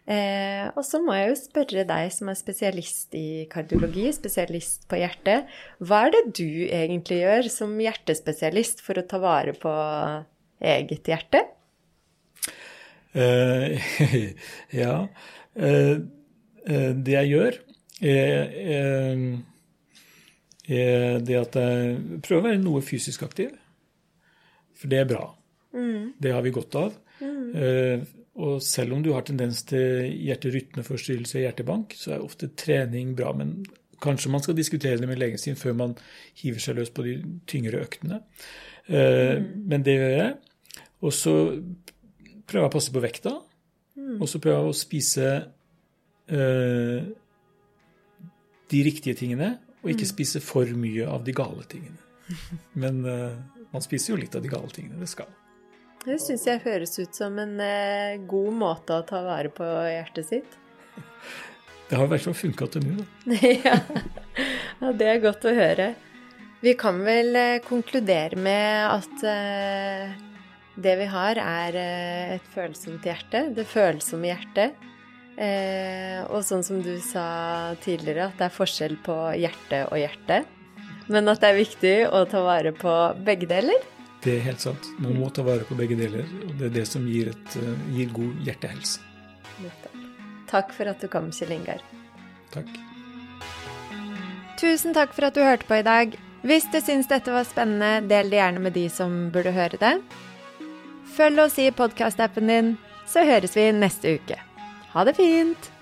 Eh, 0.09 0.65
og 0.73 0.81
så 0.87 0.97
må 1.03 1.13
jeg 1.13 1.29
jo 1.29 1.37
spørre 1.37 1.83
deg 1.85 2.07
som 2.13 2.31
er 2.31 2.37
spesialist 2.39 3.13
i 3.17 3.45
kardiologi, 3.51 4.07
spesialist 4.15 4.87
på 4.89 4.97
hjertet, 4.97 5.49
hva 5.85 6.07
er 6.07 6.15
det 6.15 6.23
du 6.39 6.49
egentlig 6.65 7.19
gjør 7.21 7.49
som 7.53 7.75
hjertespesialist 7.77 8.81
for 8.81 8.97
å 8.97 9.05
ta 9.05 9.21
vare 9.21 9.53
på 9.53 9.73
eget 10.65 11.11
hjerte? 11.13 11.43
Eh, 13.13 13.93
ja. 14.81 14.95
Eh, 15.53 15.95
eh, 16.65 16.91
det 16.97 17.15
jeg 17.19 17.33
gjør, 17.35 17.61
er, 17.99 18.59
er, 18.79 19.25
er 20.73 21.25
det 21.25 21.37
at 21.37 21.59
jeg 21.59 22.21
prøver 22.25 22.41
å 22.41 22.47
være 22.49 22.63
noe 22.63 22.85
fysisk 22.85 23.27
aktiv. 23.29 23.53
For 24.79 24.89
det 24.89 25.03
er 25.03 25.09
bra. 25.09 25.25
Det 25.69 26.31
har 26.33 26.41
vi 26.41 26.55
godt 26.55 26.77
av. 26.79 26.97
Eh, 27.21 28.01
og 28.39 28.61
selv 28.63 28.95
om 28.95 29.03
du 29.03 29.11
har 29.13 29.25
tendens 29.27 29.65
til 29.67 30.07
hjerterytmeforstyrrelse 30.23 31.37
og 31.39 31.43
hjertebank, 31.43 31.95
så 31.99 32.15
er 32.15 32.23
ofte 32.23 32.51
trening 32.55 33.11
bra. 33.17 33.33
Men 33.35 33.57
kanskje 33.99 34.31
man 34.31 34.43
skal 34.45 34.55
diskutere 34.55 34.99
det 35.01 35.09
med 35.09 35.19
legen 35.19 35.41
sin 35.41 35.59
før 35.59 35.75
man 35.75 35.95
hiver 36.39 36.63
seg 36.63 36.77
løs 36.79 36.91
på 36.95 37.03
de 37.03 37.17
tyngre 37.51 37.81
øktene. 37.83 38.21
Eh, 38.87 39.43
Men 39.43 39.83
det 39.83 39.97
gjør 39.97 40.15
jeg. 40.15 40.35
Og 41.03 41.13
så 41.15 41.33
prøver 42.47 42.63
jeg 42.63 42.71
å 42.71 42.75
passe 42.77 42.95
på 42.95 43.03
vekta. 43.03 43.35
Og 44.19 44.29
så 44.29 44.39
prøver 44.41 44.63
jeg 44.63 44.71
å 44.71 44.77
spise 44.77 45.27
eh, 46.31 47.09
de 48.69 48.83
riktige 48.85 49.17
tingene, 49.19 49.57
og 49.83 49.91
ikke 49.93 50.07
spise 50.07 50.41
for 50.43 50.69
mye 50.79 51.07
av 51.07 51.23
de 51.27 51.35
gale 51.35 51.65
tingene. 51.69 51.99
Men 52.79 53.03
eh, 53.05 53.35
man 53.73 53.85
spiser 53.85 54.13
jo 54.13 54.21
litt 54.21 54.35
av 54.35 54.45
de 54.45 54.51
gale 54.51 54.71
tingene. 54.73 54.99
Det 55.01 55.11
skal. 55.11 55.29
Det 56.05 56.15
syns 56.23 56.45
jeg 56.47 56.61
høres 56.63 56.95
ut 57.01 57.15
som 57.15 57.35
en 57.41 57.57
eh, 57.59 58.19
god 58.29 58.53
måte 58.55 58.95
å 58.95 59.05
ta 59.07 59.19
vare 59.25 59.51
på 59.51 59.65
hjertet 59.65 60.29
sitt. 60.29 60.57
Det 61.89 61.97
har 61.97 62.05
i 62.05 62.11
hvert 62.11 62.27
fall 62.27 62.37
funka 62.37 62.67
til 62.69 62.85
nå. 62.85 63.03
da. 63.25 63.37
ja. 63.65 63.77
ja, 64.79 64.91
det 64.93 65.07
er 65.09 65.23
godt 65.23 65.47
å 65.49 65.53
høre. 65.57 65.87
Vi 66.61 66.75
kan 66.77 66.99
vel 67.01 67.33
eh, 67.33 67.61
konkludere 67.65 68.37
med 68.37 68.83
at 68.85 69.23
eh, 69.25 70.11
det 70.79 70.93
vi 71.01 71.07
har, 71.09 71.41
er 71.41 71.79
et 72.37 72.51
følsomt 72.53 73.07
hjerte. 73.09 73.47
Det 73.57 73.65
følsomme 73.67 74.29
hjertet. 74.29 74.77
Eh, 75.39 76.19
og 76.29 76.43
sånn 76.43 76.65
som 76.67 76.81
du 76.83 76.93
sa 77.03 77.73
tidligere, 77.83 78.27
at 78.29 78.39
det 78.39 78.49
er 78.49 78.55
forskjell 78.55 78.97
på 79.05 79.15
hjerte 79.39 79.85
og 79.89 79.97
hjerte. 79.99 80.43
Men 81.09 81.31
at 81.31 81.41
det 81.41 81.49
er 81.49 81.57
viktig 81.57 81.95
å 82.13 82.25
ta 82.29 82.43
vare 82.45 82.75
på 82.75 82.95
begge 83.25 83.49
deler. 83.49 83.81
Det 84.23 84.35
er 84.35 84.41
helt 84.43 84.63
sant. 84.63 84.89
Man 84.99 85.15
må 85.19 85.29
ta 85.31 85.45
vare 85.47 85.63
på 85.67 85.77
begge 85.79 85.95
deler. 85.99 86.27
Og 86.47 86.55
det 86.59 86.69
er 86.69 86.75
det 86.81 86.87
som 86.89 87.05
gir, 87.07 87.31
et, 87.31 87.55
eh, 87.55 87.85
gir 87.95 88.11
god 88.15 88.45
hjertehelse. 88.47 88.99
Takk 90.49 90.73
for 90.73 90.89
at 90.89 90.99
du 90.99 91.07
kom, 91.07 91.31
Kjell 91.31 91.53
Ingar. 91.55 91.81
Takk. 92.51 92.67
Tusen 94.59 94.93
takk 94.93 95.13
for 95.15 95.29
at 95.29 95.37
du 95.37 95.41
hørte 95.45 95.67
på 95.69 95.79
i 95.79 95.85
dag. 95.85 96.17
Hvis 96.43 96.67
du 96.71 96.79
syns 96.81 97.07
dette 97.07 97.31
var 97.31 97.47
spennende, 97.47 98.07
del 98.07 98.31
det 98.31 98.39
gjerne 98.39 98.63
med 98.63 98.73
de 98.73 98.89
som 98.89 99.29
burde 99.31 99.51
høre 99.55 99.79
det. 99.79 99.95
Følg 101.15 101.39
oss 101.39 101.59
i 101.59 101.71
podkastappen 101.71 102.47
din, 102.47 102.77
så 103.07 103.23
høres 103.27 103.55
vi 103.55 103.71
neste 103.71 104.17
uke. 104.19 104.39
Ha 104.93 105.03
det 105.07 105.15
fint! 105.15 105.78